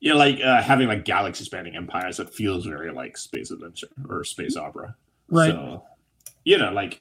[0.01, 3.88] you know, like uh, having like galaxy spanning empires that feels very like space adventure
[4.09, 4.97] or space opera.
[5.31, 5.51] Right.
[5.51, 5.85] So,
[6.45, 7.01] you know, like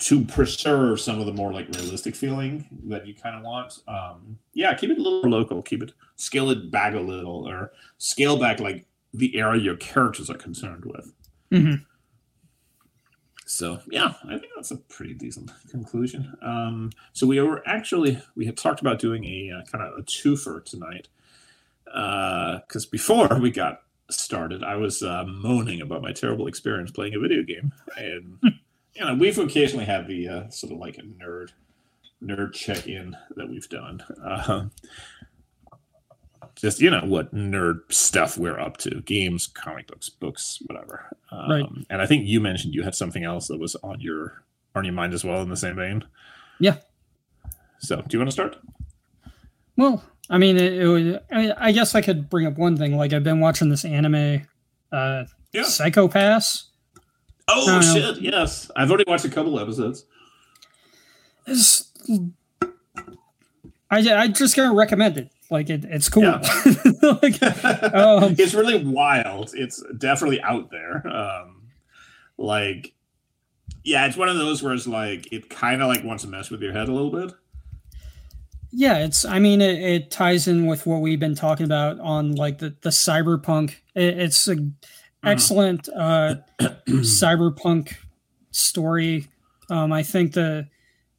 [0.00, 3.80] to preserve some of the more like realistic feeling that you kind of want.
[3.86, 5.62] Um, yeah, keep it a little local.
[5.62, 10.30] Keep it scale it back a little, or scale back like the area your characters
[10.30, 11.12] are concerned with.
[11.52, 11.82] Mm-hmm.
[13.46, 16.34] So yeah, I think that's a pretty decent conclusion.
[16.40, 20.02] Um, so we were actually we had talked about doing a uh, kind of a
[20.02, 21.08] twofer tonight
[21.84, 23.82] because uh, before we got
[24.12, 28.38] started, I was uh, moaning about my terrible experience playing a video game, and
[28.94, 31.50] you know we've occasionally had the uh, sort of like a nerd
[32.22, 34.02] nerd check in that we've done.
[34.22, 34.66] Uh,
[36.54, 41.06] just you know what nerd stuff we're up to games comic books books whatever.
[41.32, 41.66] Um, right.
[41.88, 44.42] and i think you mentioned you had something else that was on your
[44.74, 46.04] on your mind as well in the same vein.
[46.58, 46.76] Yeah.
[47.78, 48.56] So do you want to start?
[49.76, 52.96] Well I mean, it, it was, I, I, guess I could bring up one thing.
[52.96, 54.46] Like, I've been watching this anime,
[54.92, 55.64] uh, yeah.
[55.64, 56.68] Psycho-Pass.
[57.48, 58.22] Oh shit!
[58.22, 58.30] Know.
[58.30, 60.04] Yes, I've already watched a couple episodes.
[61.48, 61.90] It's,
[63.90, 65.32] I I just gonna recommend it.
[65.50, 66.22] Like, it, it's cool.
[66.22, 66.38] Yeah.
[67.02, 67.42] like,
[67.92, 69.50] um, it's really wild.
[69.54, 71.04] It's definitely out there.
[71.08, 71.70] Um,
[72.38, 72.94] like,
[73.82, 76.50] yeah, it's one of those where it's like it kind of like wants to mess
[76.50, 77.34] with your head a little bit.
[78.72, 79.24] Yeah, it's.
[79.24, 82.74] I mean, it, it ties in with what we've been talking about on like the
[82.82, 83.74] the cyberpunk.
[83.94, 84.76] It, it's an
[85.24, 86.36] excellent uh,
[86.88, 87.94] cyberpunk
[88.52, 89.26] story.
[89.70, 90.68] Um, I think the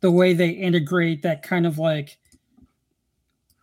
[0.01, 2.17] the way they integrate that kind of like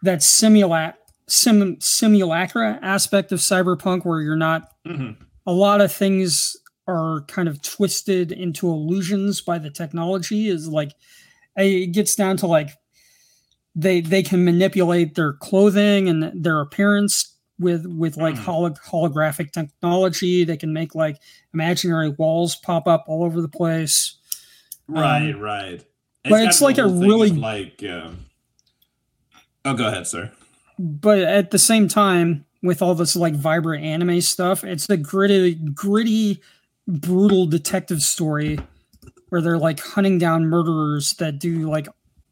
[0.02, 0.94] that simula
[1.26, 5.16] sim, simulacra aspect of cyberpunk where you're not Mhm.
[5.46, 10.92] a lot of things are kind of twisted into illusions by the technology is like
[11.56, 12.70] it gets down to like
[13.74, 20.44] they they can manipulate their clothing and their appearance with with like holo- holographic technology
[20.44, 21.18] they can make like
[21.52, 24.14] imaginary walls pop up all over the place
[24.90, 25.84] Right, Um, right.
[26.24, 27.82] but it's like a of, really- like.
[27.88, 28.26] Um,
[29.64, 30.32] oh, go ahead, sir.
[30.78, 35.54] but at the same time with all this like vibrant anime stuff it's a gritty
[35.54, 36.40] gritty
[36.88, 38.58] brutal detective story
[39.28, 41.86] where they're like hunting down murderers that do like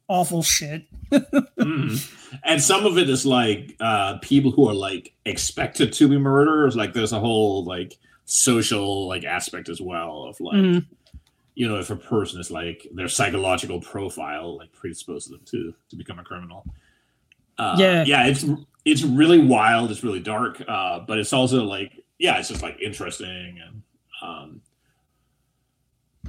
[0.09, 2.13] awful shit Mhm.
[2.45, 6.75] And some of it is like uh, people who are like expected to be murderers.
[6.77, 10.87] Like there's a whole like social like aspect as well of like Mhm.
[11.55, 15.97] you know if a person is like their psychological profile like predisposes them to to
[15.97, 16.65] become a criminal.
[17.59, 18.05] Uh, Yeah.
[18.07, 18.45] yeah, it's
[18.85, 19.91] it's really wild.
[19.91, 23.83] It's really dark, uh, but it's also like yeah, it's just like interesting and
[24.23, 24.61] um,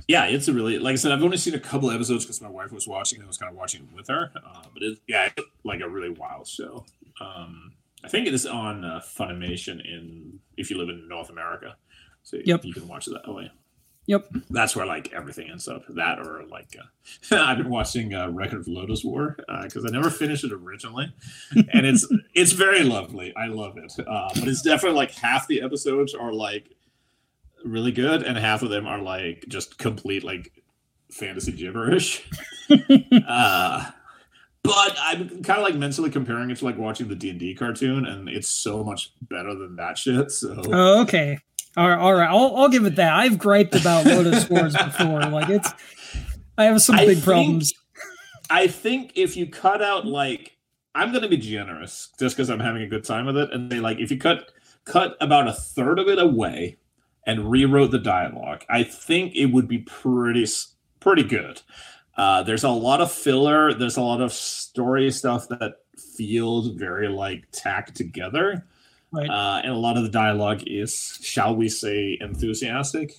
[0.07, 1.11] yeah, it's a really like I said.
[1.11, 3.17] I've only seen a couple episodes because my wife was watching.
[3.19, 5.89] and I was kind of watching with her, uh, but it, yeah, it's like a
[5.89, 6.85] really wild show.
[7.19, 11.75] Um, I think it is on uh, Funimation in if you live in North America,
[12.23, 12.63] so Yep.
[12.65, 13.51] you can watch it that way.
[14.05, 14.27] Yep.
[14.49, 15.83] That's where like everything ends up.
[15.89, 20.09] That or like uh, I've been watching uh, Record of Lodoss War because I never
[20.09, 21.13] finished it originally,
[21.73, 23.35] and it's it's very lovely.
[23.35, 26.71] I love it, uh, but it's definitely like half the episodes are like
[27.65, 30.51] really good, and half of them are like just complete like
[31.11, 32.27] fantasy gibberish.
[33.27, 33.91] uh,
[34.63, 37.55] but I'm kind of like mentally comparing it to like watching the D and D
[37.55, 40.31] cartoon, and it's so much better than that shit.
[40.31, 40.61] So.
[40.67, 41.39] Oh okay.
[41.75, 42.29] All right all right.
[42.29, 43.13] I'll, I'll give it that.
[43.13, 45.21] I've griped about Lodoss wars before.
[45.21, 45.71] Like it's
[46.57, 47.73] i have some I big think- problems.
[48.49, 50.57] I think if you cut out like
[50.95, 53.79] I'm gonna be generous just because I'm having a good time with it, and they
[53.79, 54.51] like if you cut
[54.85, 56.77] cut about a third of it away
[57.27, 60.47] and rewrote the dialogue, I think it would be pretty
[60.99, 61.61] pretty good.
[62.17, 63.73] Uh, there's a lot of filler.
[63.73, 65.73] There's a lot of story stuff that
[66.15, 68.65] feels very like tacked together,
[69.11, 69.29] Right.
[69.29, 73.13] uh, and a lot of the dialogue is, shall we say, enthusiastic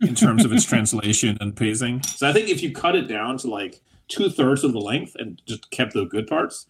[0.00, 2.02] in terms of its translation and pacing.
[2.04, 5.14] So I think if you cut it down to like two thirds of the length
[5.18, 6.66] and just kept the good parts,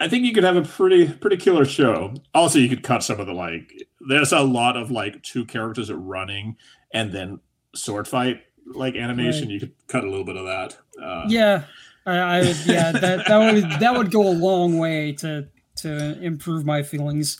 [0.00, 2.14] I think you could have a pretty pretty killer show.
[2.34, 3.72] Also, you could cut some of the like.
[4.08, 6.56] There's a lot of like two characters running
[6.92, 7.40] and then
[7.74, 9.44] sword fight like animation.
[9.44, 9.54] Right.
[9.54, 10.78] You could cut a little bit of that.
[11.02, 11.64] Uh, yeah
[12.06, 16.20] I, I would yeah that that would that would go a long way to to
[16.20, 17.38] improve my feelings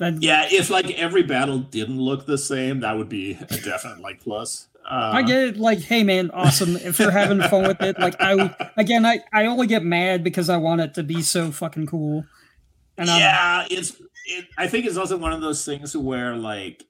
[0.00, 0.48] that yeah.
[0.50, 4.66] If like every battle didn't look the same, that would be a definite like plus.
[4.84, 5.56] Uh, I get it.
[5.56, 6.76] Like, hey, man, awesome.
[6.76, 10.48] If you're having fun with it, like, I again, I I only get mad because
[10.48, 12.24] I want it to be so fucking cool.
[12.98, 14.00] And I'm, yeah, it's.
[14.26, 16.84] It, I think it's also one of those things where, like,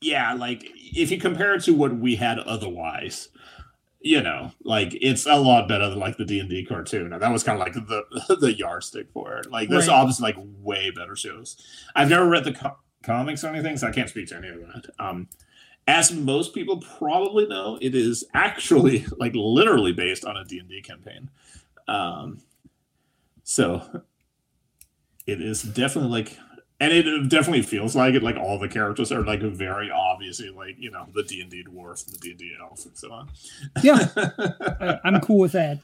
[0.00, 3.28] yeah, like if you compare it to what we had otherwise,
[4.00, 7.12] you know, like it's a lot better than like the D and D cartoon.
[7.12, 9.50] And that was kind of like the the yardstick for it.
[9.50, 9.94] Like, there's Right.
[9.94, 11.56] obviously like way better shows.
[11.94, 14.56] I've never read the co- comics or anything, so I can't speak to any of
[14.60, 14.86] that.
[14.98, 15.28] Um,
[15.86, 20.68] as most people probably know, it is actually like literally based on a D and
[20.68, 21.30] D campaign.
[21.88, 22.40] Um,
[23.42, 24.02] so
[25.26, 26.38] it is definitely like
[26.80, 30.74] and it definitely feels like it like all the characters are like very obviously like
[30.78, 33.28] you know the d&d dwarf and the d&d elf and so on
[33.82, 34.98] Yeah.
[35.04, 35.78] I'm cool with that.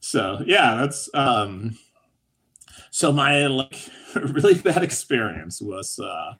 [0.00, 1.76] so yeah that's um
[2.90, 6.34] so my like really bad experience was uh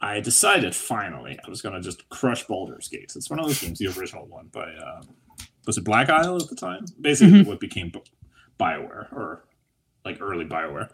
[0.00, 3.12] i decided finally i was gonna just crush Baldur's Gate.
[3.16, 5.02] it's one of those games the original one by uh
[5.66, 6.84] was it black isle at the time?
[7.00, 8.00] Basically what became Bi-
[8.58, 9.44] bioware or
[10.04, 10.88] like early bioware.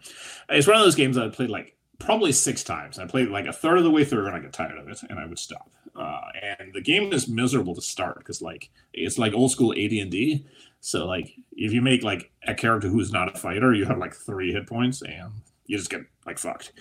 [0.49, 2.97] It's one of those games i played like probably six times.
[2.99, 4.99] I played like a third of the way through and i got tired of it
[5.09, 5.69] and i would stop.
[5.95, 10.43] Uh, and the game is miserable to start because like it's like old school AD&D
[10.79, 14.13] so like if you make like a character who's not a fighter, you have like
[14.13, 15.31] three hit points and
[15.67, 16.73] you just get like fucked.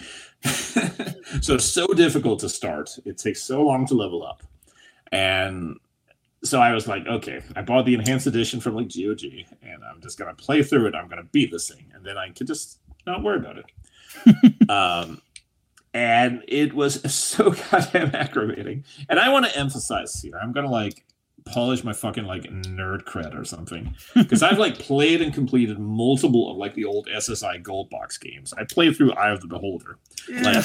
[1.41, 2.91] so it's so difficult to start.
[3.05, 4.43] It takes so long to level up.
[5.11, 5.79] And
[6.45, 9.23] so I was like, okay, I bought the enhanced edition from like GOG
[9.63, 10.95] and I'm just gonna play through it.
[10.95, 14.69] I'm gonna beat this thing, and then I can just not worry about it.
[14.71, 15.21] um,
[15.95, 18.85] and it was so goddamn aggravating.
[19.09, 21.05] And I want to emphasize here, I'm gonna like
[21.45, 26.51] polish my fucking like nerd cred or something because I've like played and completed multiple
[26.51, 28.53] of like the old SSI Gold Box games.
[28.57, 29.99] I played through Eye of the Beholder.
[30.29, 30.65] Like,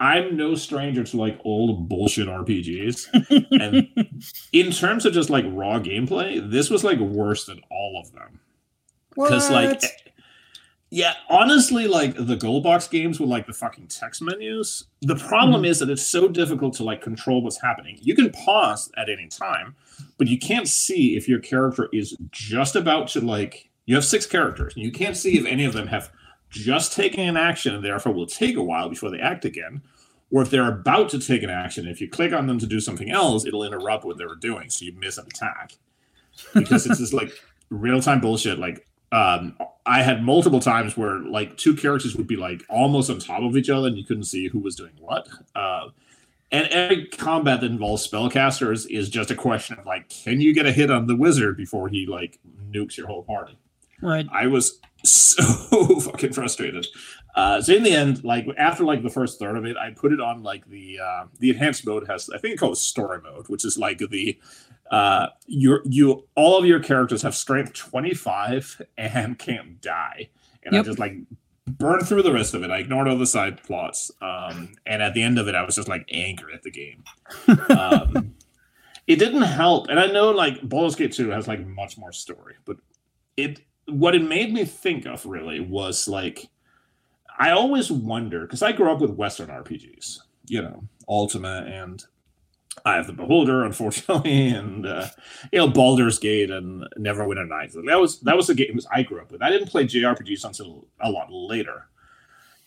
[0.00, 4.12] I'm no stranger to like old bullshit RPGs, and
[4.52, 8.40] in terms of just like raw gameplay, this was like worse than all of them.
[9.14, 9.82] Because like
[10.94, 15.62] yeah, honestly, like the gold box games with like the fucking text menus, the problem
[15.62, 15.64] mm-hmm.
[15.64, 17.98] is that it's so difficult to like control what's happening.
[18.00, 19.74] You can pause at any time,
[20.18, 23.70] but you can't see if your character is just about to like.
[23.86, 26.10] You have six characters, and you can't see if any of them have
[26.48, 29.82] just taken an action and therefore will take a while before they act again,
[30.30, 31.86] or if they're about to take an action.
[31.86, 34.70] If you click on them to do something else, it'll interrupt what they were doing,
[34.70, 35.72] so you miss an attack
[36.54, 37.32] because it's just like
[37.70, 38.58] real time bullshit.
[38.58, 43.18] Like um, I had multiple times where like two characters would be like almost on
[43.18, 45.28] top of each other and you couldn't see who was doing what.
[45.54, 45.88] Uh,
[46.54, 50.66] and every combat that involves spellcasters is just a question of like, can you get
[50.66, 52.38] a hit on the wizard before he like
[52.70, 53.58] nukes your whole party?
[54.00, 54.24] Right.
[54.30, 55.42] I was so
[56.00, 56.86] fucking frustrated.
[57.34, 60.12] Uh, so in the end, like after like the first third of it, I put
[60.12, 63.48] it on like the uh, the enhanced mode has I think it's called story mode,
[63.48, 64.38] which is like the
[64.92, 70.28] uh, you you all of your characters have strength 25 and can't die.
[70.62, 70.84] And yep.
[70.84, 71.16] I just like
[71.66, 72.70] burned through the rest of it.
[72.70, 74.10] I ignored all the side plots.
[74.20, 77.04] Um, and at the end of it, I was just like angry at the game.
[77.70, 78.34] Um,
[79.06, 79.88] it didn't help.
[79.88, 82.76] And I know like Baldur's Gate 2 has like much more story, but
[83.36, 86.48] it what it made me think of really was like
[87.38, 92.02] I always wonder because I grew up with Western RPGs, you know, Ultima and
[92.84, 95.06] Eye of the Beholder, unfortunately, and uh,
[95.52, 97.74] you know Baldur's Gate and Neverwinter Nights.
[97.74, 99.42] That was that was the games I grew up with.
[99.42, 101.88] I didn't play JRPGs until a lot later,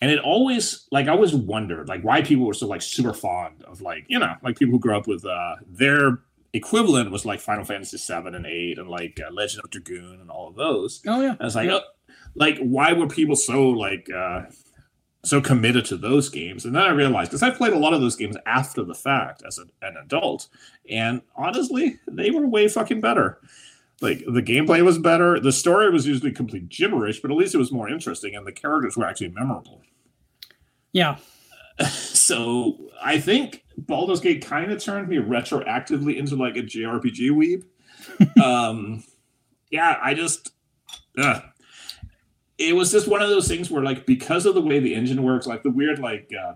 [0.00, 3.62] and it always like I always wondered like why people were so like super fond
[3.64, 6.20] of like you know like people who grew up with uh, their
[6.52, 10.30] equivalent was like Final Fantasy seven and eight and like uh, Legend of Dragoon and
[10.30, 11.02] all of those.
[11.06, 11.80] Oh yeah, and it's like yeah.
[11.82, 14.42] oh, like why were people so like uh,
[15.24, 16.64] so committed to those games.
[16.64, 19.42] And then I realized because I played a lot of those games after the fact
[19.46, 20.48] as a, an adult,
[20.88, 23.40] and honestly, they were way fucking better.
[24.00, 27.58] Like the gameplay was better, the story was usually complete gibberish, but at least it
[27.58, 29.82] was more interesting, and the characters were actually memorable.
[30.92, 31.16] Yeah.
[32.28, 38.42] So I think Baldur's Gate kind of turned me retroactively into like a JRPG weeb.
[38.42, 39.04] um,
[39.70, 40.50] yeah, I just,
[41.16, 41.40] uh,
[42.58, 45.22] it was just one of those things where like because of the way the engine
[45.22, 46.54] works like the weird like uh,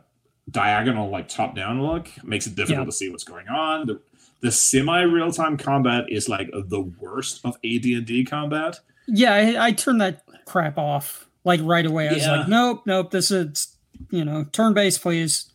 [0.50, 2.86] diagonal like top down look makes it difficult yeah.
[2.86, 4.00] to see what's going on the,
[4.40, 10.00] the semi real-time combat is like the worst of AD&D combat yeah I, I turned
[10.00, 13.76] that crap off like right away I was like nope nope this is
[14.10, 15.48] you know turn based please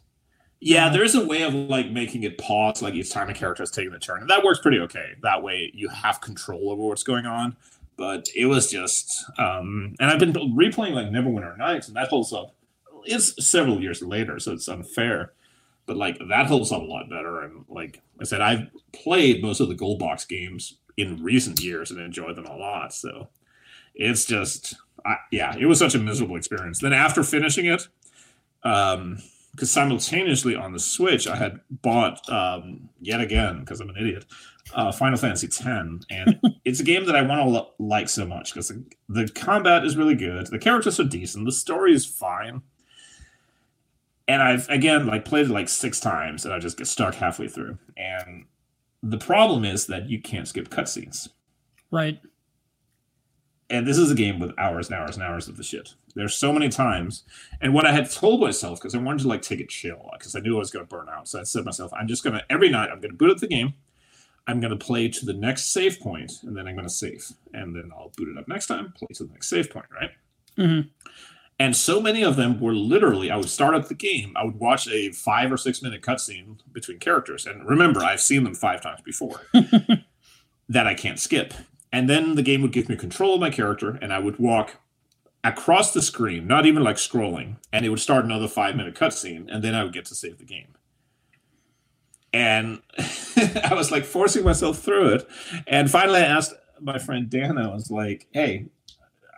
[0.59, 3.61] yeah, uh, there's a way of like making it pause like each time a character
[3.61, 4.21] is taking a turn.
[4.21, 5.11] And that works pretty okay.
[5.21, 7.55] That way you have control over what's going on
[7.97, 12.31] but it was just um and i've been replaying like neverwinter nights and that holds
[12.31, 12.55] up
[13.05, 15.33] it's several years later so it's unfair
[15.85, 19.59] but like that holds up a lot better and like i said i've played most
[19.59, 23.27] of the gold box games in recent years and enjoyed them a lot so
[23.95, 24.75] it's just
[25.05, 26.79] I, yeah it was such a miserable experience.
[26.79, 27.87] Then after finishing it
[28.63, 29.17] um
[29.51, 34.25] because simultaneously on the switch i had bought um yet again because i'm an idiot
[34.73, 38.25] uh, Final Fantasy X, and it's a game that I want to lo- like so
[38.25, 42.05] much because the, the, combat is really good, the characters are decent, the story is
[42.05, 42.61] fine,
[44.27, 47.47] and I've again like played it like six times, and I just get stuck halfway
[47.47, 47.77] through.
[47.95, 48.45] And
[49.01, 51.29] the problem is that you can't skip cutscenes,
[51.91, 52.19] right?
[53.69, 55.93] And this is a game with hours and hours and hours of the shit.
[56.15, 57.23] There's so many times,
[57.61, 60.35] and what I had told myself because I wanted to like take a chill because
[60.35, 62.23] I knew I was going to burn out, so I said to myself, I'm just
[62.23, 63.73] gonna every night I'm gonna boot up the game.
[64.47, 67.25] I'm going to play to the next save point, and then I'm going to save,
[67.53, 70.11] and then I'll boot it up next time, play to the next save point, right?
[70.57, 70.87] Mm-hmm.
[71.59, 74.55] And so many of them were literally, I would start up the game, I would
[74.55, 78.81] watch a five or six minute cutscene between characters, and remember, I've seen them five
[78.81, 79.41] times before
[80.69, 81.53] that I can't skip.
[81.91, 84.77] And then the game would give me control of my character, and I would walk
[85.43, 89.53] across the screen, not even like scrolling, and it would start another five minute cutscene,
[89.53, 90.76] and then I would get to save the game
[92.33, 92.81] and
[93.63, 95.27] I was like forcing myself through it.
[95.67, 97.57] And finally, I asked my friend Dan.
[97.57, 98.67] I was like, "Hey,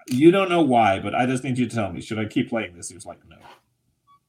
[0.07, 2.01] you don't know why, but I just need you to tell me.
[2.01, 3.37] Should I keep playing this?" He was like, "No."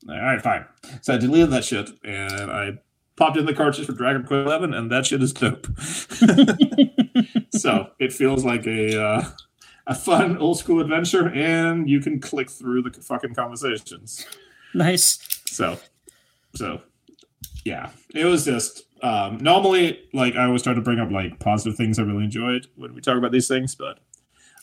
[0.09, 0.65] All right, fine.
[1.03, 2.79] So I deleted that shit, and I
[3.17, 5.67] popped in the cartridge for Dragon Quest Eleven, and that shit is dope.
[7.53, 9.31] so it feels like a uh,
[9.87, 14.25] a fun old school adventure, and you can click through the fucking conversations.
[14.73, 15.19] Nice.
[15.47, 15.79] So,
[16.55, 16.81] so
[17.65, 21.77] yeah, it was just um, normally like I always try to bring up like positive
[21.77, 23.99] things I really enjoyed when we talk about these things, but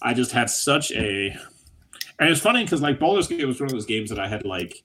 [0.02, 1.38] I just had such a
[2.20, 4.45] and it's funny because like Baldur's Gate was one of those games that I had
[4.45, 4.84] like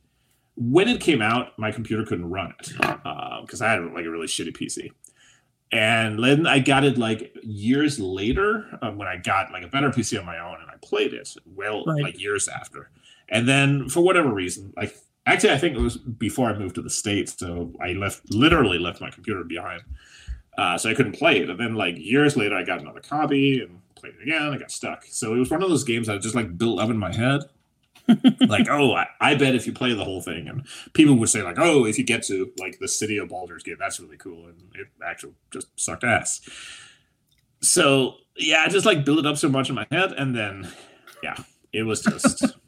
[0.56, 2.68] when it came out, my computer couldn't run it
[3.40, 4.90] because uh, I had like a really shitty PC.
[5.70, 9.88] And then I got it like years later um, when I got like a better
[9.88, 12.02] PC on my own and I played it well right.
[12.02, 12.90] like years after.
[13.30, 14.94] And then for whatever reason, like
[15.26, 18.78] actually I think it was before I moved to the States, so I left literally
[18.78, 19.82] left my computer behind.
[20.58, 21.48] Uh, so I couldn't play it.
[21.48, 24.52] And then like years later I got another copy and played it again.
[24.52, 25.04] I got stuck.
[25.06, 27.42] So it was one of those games that just like built up in my head.
[28.48, 31.42] like, oh, I, I, bet if you play the whole thing, and people would say
[31.42, 34.46] like, oh, if you get to like the city of Baldur's Gate, that's really cool,
[34.46, 36.40] and it actually just sucked ass.
[37.60, 40.68] So yeah, I just like built it up so much in my head, and then
[41.22, 41.36] yeah,
[41.72, 42.44] it was just.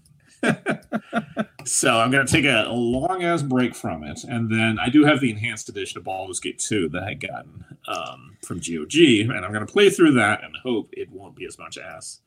[1.65, 5.05] so I'm gonna take a, a long ass break from it, and then I do
[5.05, 8.95] have the enhanced edition of Baldur's Gate 2 that I gotten um, from GOG,
[9.31, 12.21] and I'm gonna play through that and hope it won't be as much ass.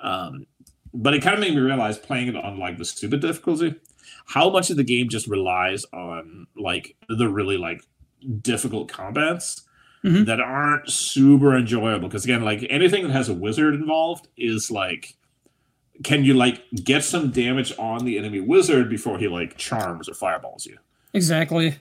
[0.00, 0.46] Um,
[0.92, 3.74] but it kind of made me realize playing it on like the stupid difficulty,
[4.26, 7.82] how much of the game just relies on like the really like
[8.40, 9.62] difficult combats
[10.04, 10.24] mm-hmm.
[10.24, 12.08] that aren't super enjoyable.
[12.08, 15.16] Because again, like anything that has a wizard involved is like,
[16.02, 20.14] can you like get some damage on the enemy wizard before he like charms or
[20.14, 20.78] fireballs you?
[21.12, 21.76] Exactly.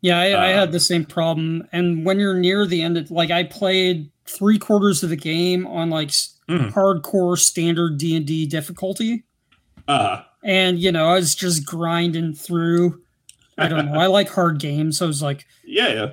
[0.00, 1.66] Yeah, I, uh, I had the same problem.
[1.72, 5.66] And when you're near the end, of, like I played three quarters of the game
[5.66, 6.72] on like mm.
[6.72, 9.24] hardcore standard D and D difficulty.
[9.88, 13.00] Uh, and you know, I was just grinding through.
[13.58, 13.98] I don't know.
[13.98, 16.10] I like hard games, so I was like, yeah, yeah,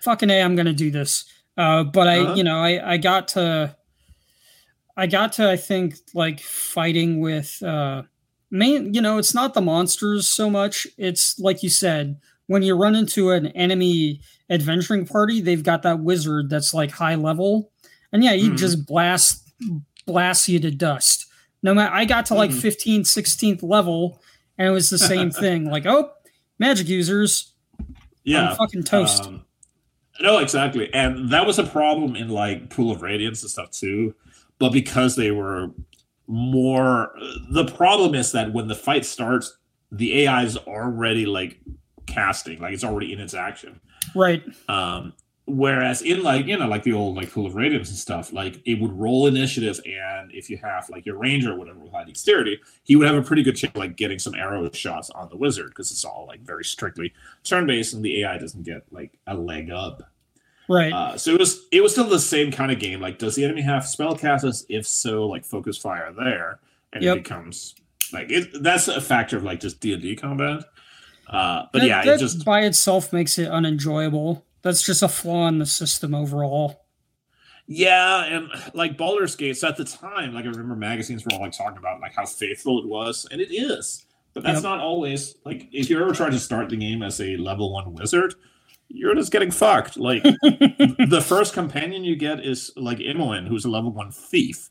[0.00, 1.24] fucking a, I'm gonna do this.
[1.56, 2.34] Uh, but I, uh-huh.
[2.34, 3.76] you know, I I got to,
[4.96, 8.02] I got to, I think like fighting with, uh,
[8.50, 10.86] main, you know, it's not the monsters so much.
[10.96, 14.20] It's like you said, when you run into an enemy
[14.50, 17.72] adventuring party, they've got that wizard that's like high level,
[18.12, 18.56] and yeah, he mm.
[18.56, 19.52] just blast
[20.06, 21.26] blasts you to dust.
[21.62, 22.60] No matter, I got to like mm.
[22.60, 24.20] 15th, 16th level,
[24.58, 25.70] and it was the same thing.
[25.70, 26.10] Like, oh,
[26.58, 27.52] magic users,
[28.24, 29.24] yeah, I'm fucking toast.
[29.24, 29.44] Um,
[30.20, 34.14] no, exactly, and that was a problem in like Pool of Radiance and stuff too.
[34.58, 35.70] But because they were
[36.26, 37.12] more,
[37.50, 39.56] the problem is that when the fight starts,
[39.92, 41.60] the AI is already like
[42.06, 43.80] casting, like it's already in its action.
[44.14, 44.42] Right.
[44.68, 45.12] Um,
[45.46, 48.60] whereas in like you know like the old like pool of radiance and stuff like
[48.66, 52.02] it would roll initiative and if you have like your ranger or whatever with high
[52.02, 55.36] dexterity he would have a pretty good chance like getting some arrow shots on the
[55.36, 57.12] wizard because it's all like very strictly
[57.44, 60.02] turn-based and the ai doesn't get like a leg up
[60.68, 63.34] right uh, so it was it was still the same kind of game like does
[63.34, 66.60] the enemy have spell casters if so like focus fire there
[66.92, 67.16] and yep.
[67.16, 67.74] it becomes
[68.12, 70.64] like it that's a factor of like just d&d combat
[71.28, 74.44] uh, but that, yeah, that it just by itself makes it unenjoyable.
[74.62, 76.84] That's just a flaw in the system overall.
[77.66, 81.40] Yeah, and like Baldur's Gate so at the time, like I remember magazines were all
[81.40, 84.06] like talking about like how faithful it was, and it is.
[84.34, 84.64] But that's yep.
[84.64, 87.94] not always like if you're ever trying to start the game as a level one
[87.94, 88.34] wizard,
[88.88, 89.96] you're just getting fucked.
[89.96, 94.70] Like the first companion you get is like Imoen, who's a level one thief.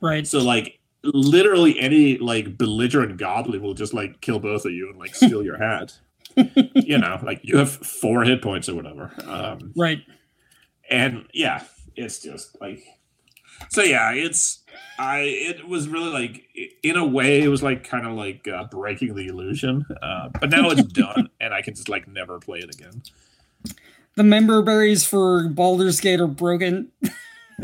[0.00, 0.26] Right.
[0.26, 4.98] So like literally any like belligerent goblin will just like kill both of you and
[4.98, 5.98] like steal your hat.
[6.74, 9.12] you know, like you have four hit points or whatever.
[9.26, 10.00] Um, right.
[10.90, 11.64] And yeah,
[11.96, 12.84] it's just like
[13.70, 13.82] so.
[13.82, 14.62] Yeah, it's
[14.98, 15.20] I.
[15.20, 16.44] It was really like
[16.82, 19.84] in a way, it was like kind of like uh, breaking the illusion.
[20.00, 23.02] Uh, but now it's done, and I can just like never play it again.
[24.18, 26.90] The member berries for Baldur's Gate are broken.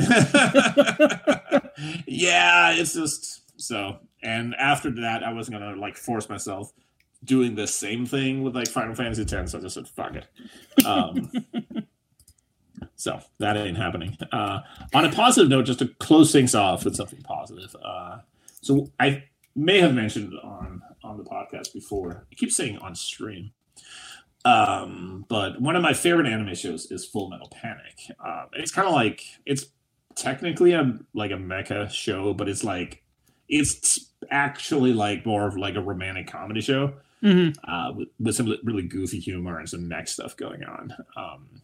[2.06, 3.98] yeah, it's just so.
[4.22, 6.72] And after that, I wasn't gonna like force myself
[7.24, 10.28] doing the same thing with like Final Fantasy X, so I just said fuck it.
[10.86, 11.32] Um,
[12.94, 14.16] so that ain't happening.
[14.30, 14.60] Uh,
[14.94, 17.74] on a positive note, just to close things off with something positive.
[17.84, 18.18] Uh,
[18.62, 19.24] so I
[19.56, 22.28] may have mentioned on on the podcast before.
[22.30, 23.50] I keep saying on stream.
[24.44, 27.98] Um, but one of my favorite anime shows is Full Metal Panic.
[28.24, 29.66] Um, it's kind of like it's
[30.14, 33.02] technically a like a mecha show, but it's like
[33.48, 37.70] it's actually like more of like a romantic comedy show mm-hmm.
[37.70, 40.94] uh, with, with, some really goofy humor and some neck stuff going on.
[41.16, 41.62] Um,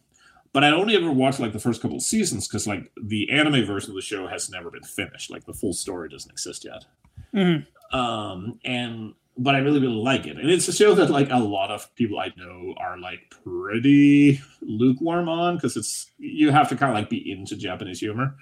[0.53, 3.65] but I only ever watched like the first couple of seasons because like the anime
[3.65, 5.31] version of the show has never been finished.
[5.31, 6.85] Like the full story doesn't exist yet.
[7.33, 7.97] Mm-hmm.
[7.97, 11.37] Um, and but I really really like it, and it's a show that like a
[11.37, 16.75] lot of people I know are like pretty lukewarm on because it's you have to
[16.75, 18.35] kind of like be into Japanese humor,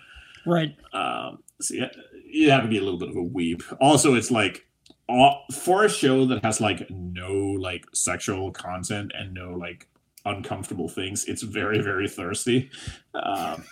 [0.46, 0.76] right?
[0.94, 1.90] Um, so yeah,
[2.26, 3.64] you have to be a little bit of a weeb.
[3.80, 4.68] Also, it's like
[5.08, 9.88] all, for a show that has like no like sexual content and no like
[10.26, 12.70] uncomfortable things, it's very very thirsty.
[13.14, 13.64] Um,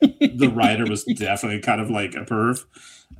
[0.00, 2.64] the writer was definitely kind of like a perv.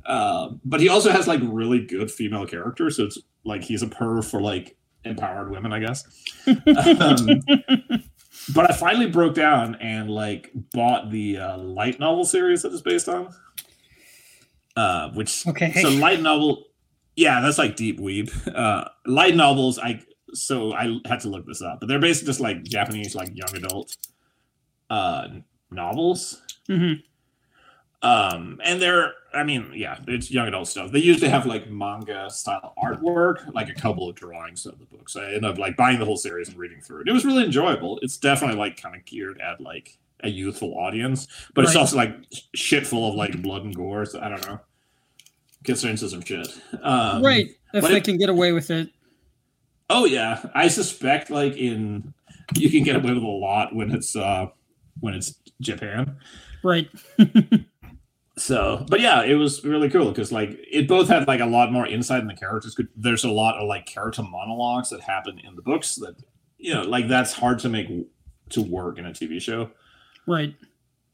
[0.05, 3.87] Um, but he also has like really good female characters, so it's like he's a
[3.87, 6.03] perv for like empowered women, I guess.
[6.47, 6.55] um,
[8.53, 12.81] but I finally broke down and like bought the uh, light novel series that it's
[12.81, 13.33] based on.
[14.75, 16.65] Uh, which okay, so light novel,
[17.15, 18.31] yeah, that's like deep weeb.
[18.53, 20.01] Uh, light novels, I
[20.33, 23.55] so I had to look this up, but they're basically just like Japanese like young
[23.55, 23.95] adult
[24.89, 25.27] uh
[25.71, 26.41] novels.
[26.69, 27.01] Mm-hmm.
[28.05, 30.91] Um, and they're, I mean, yeah, it's young adult stuff.
[30.91, 35.15] They usually have like manga style artwork, like a couple of drawings of the books.
[35.15, 37.07] I ended up like buying the whole series and reading through it.
[37.09, 37.99] It was really enjoyable.
[38.01, 41.67] It's definitely like kind of geared at like a youthful audience, but right.
[41.67, 42.15] it's also like
[42.53, 44.05] shit full of like blood and gore.
[44.05, 44.59] So I don't know.
[45.63, 46.47] Gets into some shit.
[46.81, 47.49] Um, right.
[47.73, 48.89] If they it, can get away with it.
[49.89, 50.45] Oh yeah.
[50.53, 52.13] I suspect like in
[52.55, 54.47] you can get away with a lot when it's uh
[54.99, 56.17] when it's Japan.
[56.63, 56.89] Right.
[58.37, 61.71] so but yeah it was really cool because like it both had like a lot
[61.71, 65.39] more insight in the characters could there's a lot of like character monologues that happen
[65.39, 66.15] in the books that
[66.57, 67.87] you know like that's hard to make
[68.49, 69.69] to work in a tv show.
[70.27, 70.53] Right.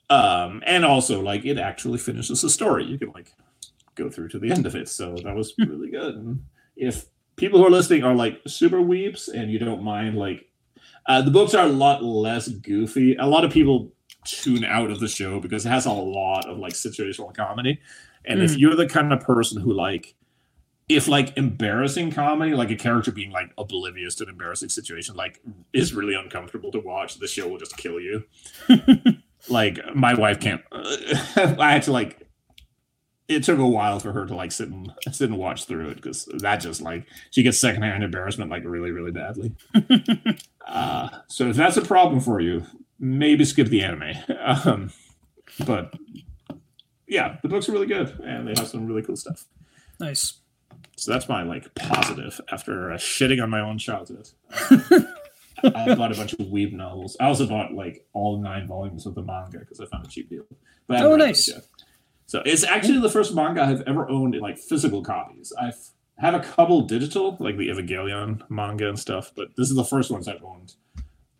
[0.10, 2.86] Um and also like it actually finishes the story.
[2.86, 3.34] You can like
[3.96, 4.90] go through to the end of it.
[4.90, 6.16] So that was really good.
[6.16, 6.44] And
[6.76, 7.06] if
[7.36, 10.48] people who are listening are like super weebs and you don't mind like
[11.08, 13.16] uh, the books are a lot less goofy.
[13.16, 13.92] A lot of people
[14.26, 17.80] tune out of the show because it has a lot of like situational comedy.
[18.26, 18.44] And mm.
[18.44, 20.16] if you're the kind of person who like
[20.96, 25.40] if like embarrassing comedy, like a character being like oblivious to an embarrassing situation, like
[25.74, 28.24] is really uncomfortable to watch, the show will just kill you.
[29.50, 30.62] like my wife can't.
[30.72, 30.96] Uh,
[31.60, 32.28] I had to like.
[33.28, 35.96] It took a while for her to like sit and sit and watch through it
[35.96, 39.56] because that just like she gets secondhand embarrassment like really really badly.
[40.68, 42.66] uh, so if that's a problem for you,
[43.02, 44.14] maybe skip the anime.
[44.66, 44.92] Um,
[45.66, 45.94] but
[47.08, 49.46] yeah, the books are really good and they have some really cool stuff.
[50.00, 50.40] Nice.
[50.96, 54.30] So that's my like positive after uh, shitting on my own childhood.
[55.64, 57.18] I bought a bunch of weeb novels.
[57.20, 60.30] I also bought like all nine volumes of the manga because I found a cheap
[60.30, 60.46] deal.
[60.88, 61.50] But oh, nice.
[62.28, 65.52] So it's actually the first manga I've ever owned in like physical copies.
[65.60, 65.78] I've
[66.18, 70.12] have a couple digital, like the Evangelion manga and stuff, but this is the first
[70.12, 70.76] ones I've owned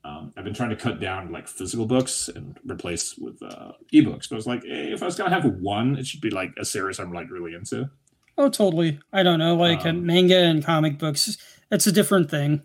[0.04, 4.30] um, I've been trying to cut down like physical books and replace with uh, ebooks.
[4.30, 6.52] But I was like, hey, if I was gonna have one, it should be like
[6.60, 7.90] a series I'm like really into.
[8.38, 9.00] Oh, totally.
[9.14, 11.38] I don't know, like um, manga and comic books.
[11.70, 12.64] It's a different thing.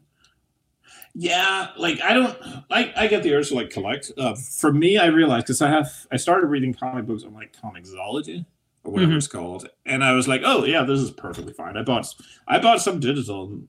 [1.18, 2.37] Yeah, like I don't,
[2.70, 4.12] I, I get the urge to like collect.
[4.18, 7.57] Uh, for me, I realized because I have, I started reading comic books on like
[7.57, 8.45] Comixology
[8.84, 9.18] or whatever mm-hmm.
[9.18, 11.76] it's called, and I was like, oh yeah, this is perfectly fine.
[11.76, 12.07] I bought,
[12.47, 13.61] I bought some digital.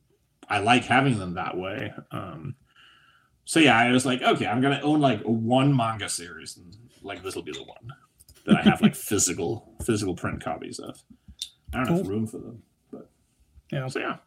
[0.49, 1.93] I like having them that way.
[2.11, 2.55] Um,
[3.47, 7.23] so yeah, I was like, okay, I'm gonna own like one manga series, and like
[7.23, 7.93] this will be the one
[8.45, 11.01] that I have like physical physical print copies of.
[11.73, 11.97] I don't cool.
[11.97, 13.09] have room for them, but
[13.71, 13.87] yeah.
[13.87, 14.17] So yeah,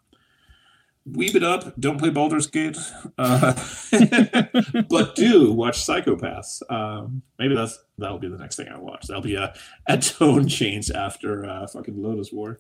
[1.07, 1.79] weeb it up.
[1.79, 2.79] Don't play Baldur's Gate,
[3.19, 3.53] uh,
[4.89, 6.63] but do watch Psycho-Pass.
[6.71, 9.07] Um, maybe that's that'll be the next thing I watch.
[9.07, 9.53] That'll be a,
[9.87, 12.59] a tone change after uh, fucking Lodoss War.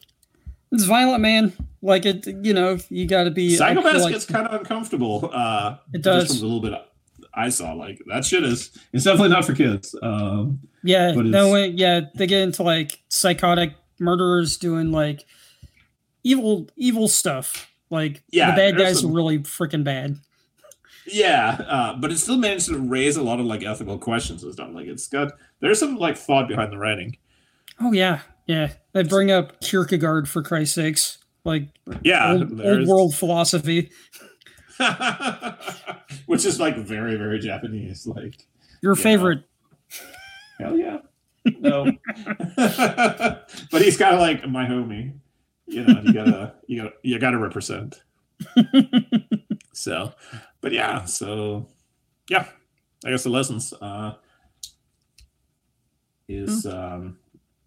[0.73, 1.53] It's violent, man.
[1.83, 3.57] Like it, you know, you got to be.
[3.57, 5.31] Psycho-Pass like, gets kind of uncomfortable.
[5.33, 6.29] Uh, it does.
[6.29, 6.81] Just from a little bit
[7.33, 8.77] I saw, like that shit is.
[8.93, 9.95] It's definitely not for kids.
[10.03, 11.68] Um, yeah, no, way.
[11.68, 15.25] yeah, they get into like psychotic murderers doing like
[16.25, 17.71] evil, evil stuff.
[17.89, 20.18] Like yeah, the bad guys some, are really freaking bad.
[21.07, 24.53] Yeah, uh, but it still managed to raise a lot of like ethical questions and
[24.53, 24.71] stuff.
[24.73, 27.16] Like it's got there's some like thought behind the writing.
[27.81, 28.21] Oh yeah,
[28.51, 31.69] yeah, they bring up Kierkegaard for Christ's sakes, like
[32.03, 33.93] yeah, old, old world philosophy,
[36.27, 38.09] which is like very very Japanese.
[38.09, 38.35] Like
[38.83, 39.45] your favorite?
[40.59, 40.67] Know.
[40.67, 40.99] Hell yeah,
[41.61, 41.93] no,
[42.57, 45.13] but he's kind of like my homie.
[45.69, 48.03] You know, you gotta you gotta you gotta represent.
[49.73, 50.13] so,
[50.61, 51.69] but yeah, so
[52.29, 52.47] yeah,
[53.05, 54.15] I guess the lessons uh,
[56.27, 56.65] is.
[56.65, 56.71] Hmm.
[56.71, 57.19] Um,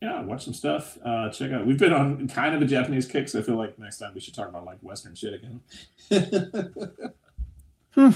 [0.03, 0.97] yeah, watch some stuff.
[1.05, 1.65] Uh, check out.
[1.65, 4.19] We've been on kind of a Japanese kick, so I feel like next time we
[4.19, 5.61] should talk about like Western shit again.
[7.95, 8.09] hmm.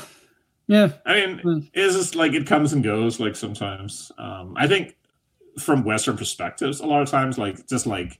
[0.67, 0.91] Yeah.
[1.05, 1.59] I mean, hmm.
[1.73, 3.21] it's just like it comes and goes.
[3.21, 4.97] Like sometimes, um, I think
[5.59, 8.19] from Western perspectives, a lot of times, like just like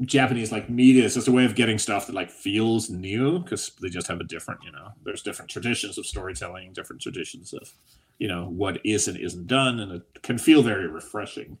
[0.00, 3.70] Japanese like media is just a way of getting stuff that like feels new because
[3.80, 7.72] they just have a different, you know, there's different traditions of storytelling, different traditions of,
[8.18, 11.56] you know, what is and isn't done, and it can feel very refreshing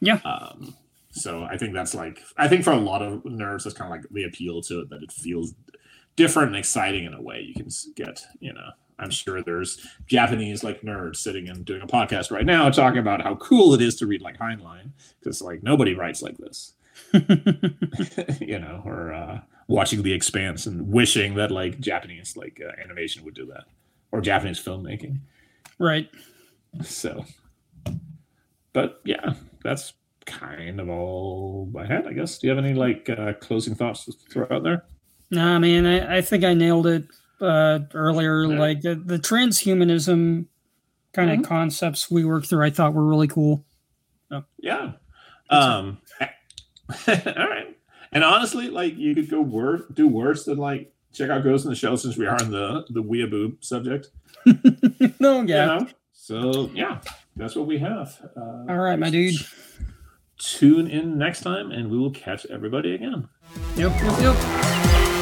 [0.00, 0.20] yeah.
[0.24, 0.74] Um,
[1.12, 3.98] So I think that's like I think for a lot of nerds, that's kind of
[4.00, 5.54] like the appeal to it that it feels
[6.16, 8.22] different and exciting in a way you can get.
[8.38, 12.70] You know, I'm sure there's Japanese like nerds sitting and doing a podcast right now
[12.70, 16.38] talking about how cool it is to read like Heinlein because like nobody writes like
[16.38, 16.74] this.
[18.40, 23.24] you know, or uh, watching The Expanse and wishing that like Japanese like uh, animation
[23.24, 23.64] would do that
[24.12, 25.20] or Japanese filmmaking.
[25.78, 26.08] Right.
[26.84, 27.24] So,
[28.72, 29.92] but yeah, that's
[30.26, 32.38] kind of all I had, I guess.
[32.38, 34.84] Do you have any like uh, closing thoughts to throw out there?
[35.30, 37.04] Nah, man, I, I think I nailed it
[37.40, 38.44] uh, earlier.
[38.44, 38.58] Yeah.
[38.58, 40.46] Like the, the transhumanism
[41.12, 41.42] kind mm-hmm.
[41.42, 43.64] of concepts we worked through, I thought were really cool.
[44.28, 44.92] So, yeah.
[45.48, 47.76] Um, all right.
[48.12, 51.70] And honestly, like you could go worse, do worse than like check out Ghost in
[51.70, 54.08] the Shell since we are in the the weeaboo subject.
[55.20, 55.78] no, yeah.
[55.78, 55.86] You know?
[56.12, 57.00] So yeah,
[57.40, 58.16] that's what we have.
[58.36, 59.34] Uh, All right, my dude.
[60.38, 63.28] Tune in next time, and we will catch everybody again.
[63.76, 65.19] Yep, yep, yep.